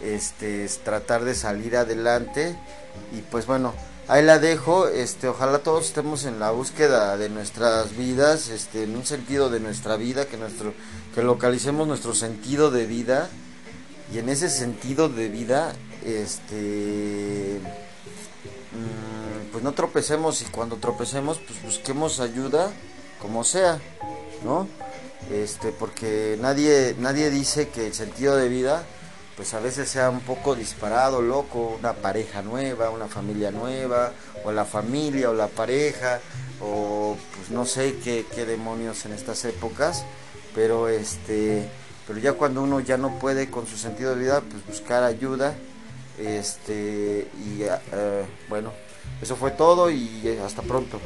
este 0.02 0.64
es 0.64 0.78
tratar 0.78 1.24
de 1.24 1.34
salir 1.34 1.76
adelante 1.76 2.56
y 3.16 3.20
pues 3.20 3.46
bueno 3.46 3.72
ahí 4.08 4.22
la 4.22 4.38
dejo 4.38 4.88
este 4.88 5.28
ojalá 5.28 5.58
todos 5.58 5.86
estemos 5.86 6.24
en 6.24 6.38
la 6.40 6.50
búsqueda 6.50 7.16
de 7.16 7.28
nuestras 7.28 7.96
vidas 7.96 8.48
este 8.48 8.84
en 8.84 8.96
un 8.96 9.04
sentido 9.06 9.50
de 9.50 9.60
nuestra 9.60 9.96
vida 9.96 10.26
que 10.26 10.36
nuestro 10.36 10.74
que 11.14 11.22
localicemos 11.22 11.86
nuestro 11.86 12.14
sentido 12.14 12.70
de 12.70 12.86
vida 12.86 13.28
y 14.12 14.18
en 14.18 14.28
ese 14.28 14.50
sentido 14.50 15.08
de 15.08 15.28
vida 15.28 15.72
este 16.04 17.60
mm, 18.72 19.52
pues 19.52 19.62
no 19.64 19.72
tropecemos 19.72 20.42
y 20.42 20.46
cuando 20.46 20.76
tropecemos 20.76 21.38
pues 21.38 21.62
busquemos 21.62 22.20
ayuda 22.20 22.70
como 23.20 23.44
sea 23.44 23.80
¿no? 24.44 24.66
Este, 25.30 25.72
porque 25.72 26.36
nadie, 26.40 26.96
nadie 26.98 27.30
dice 27.30 27.68
que 27.68 27.86
el 27.86 27.94
sentido 27.94 28.36
de 28.36 28.48
vida, 28.48 28.84
pues 29.36 29.54
a 29.54 29.60
veces 29.60 29.88
sea 29.88 30.10
un 30.10 30.20
poco 30.20 30.54
disparado, 30.54 31.22
loco, 31.22 31.76
una 31.78 31.94
pareja 31.94 32.42
nueva, 32.42 32.90
una 32.90 33.08
familia 33.08 33.50
nueva, 33.50 34.12
o 34.44 34.52
la 34.52 34.64
familia 34.64 35.30
o 35.30 35.34
la 35.34 35.48
pareja, 35.48 36.20
o 36.60 37.16
pues 37.36 37.50
no 37.50 37.64
sé 37.64 37.96
qué, 38.04 38.26
qué 38.34 38.44
demonios 38.44 39.04
en 39.06 39.12
estas 39.12 39.44
épocas, 39.44 40.04
pero 40.54 40.88
este, 40.88 41.68
pero 42.06 42.18
ya 42.18 42.34
cuando 42.34 42.62
uno 42.62 42.80
ya 42.80 42.96
no 42.96 43.18
puede 43.18 43.50
con 43.50 43.66
su 43.66 43.76
sentido 43.76 44.14
de 44.14 44.22
vida, 44.22 44.42
pues 44.42 44.66
buscar 44.66 45.02
ayuda, 45.02 45.54
este, 46.18 47.28
y 47.44 47.62
eh, 47.62 48.24
bueno, 48.48 48.72
eso 49.20 49.36
fue 49.36 49.52
todo 49.52 49.90
y 49.90 50.38
hasta 50.44 50.62
pronto. 50.62 51.00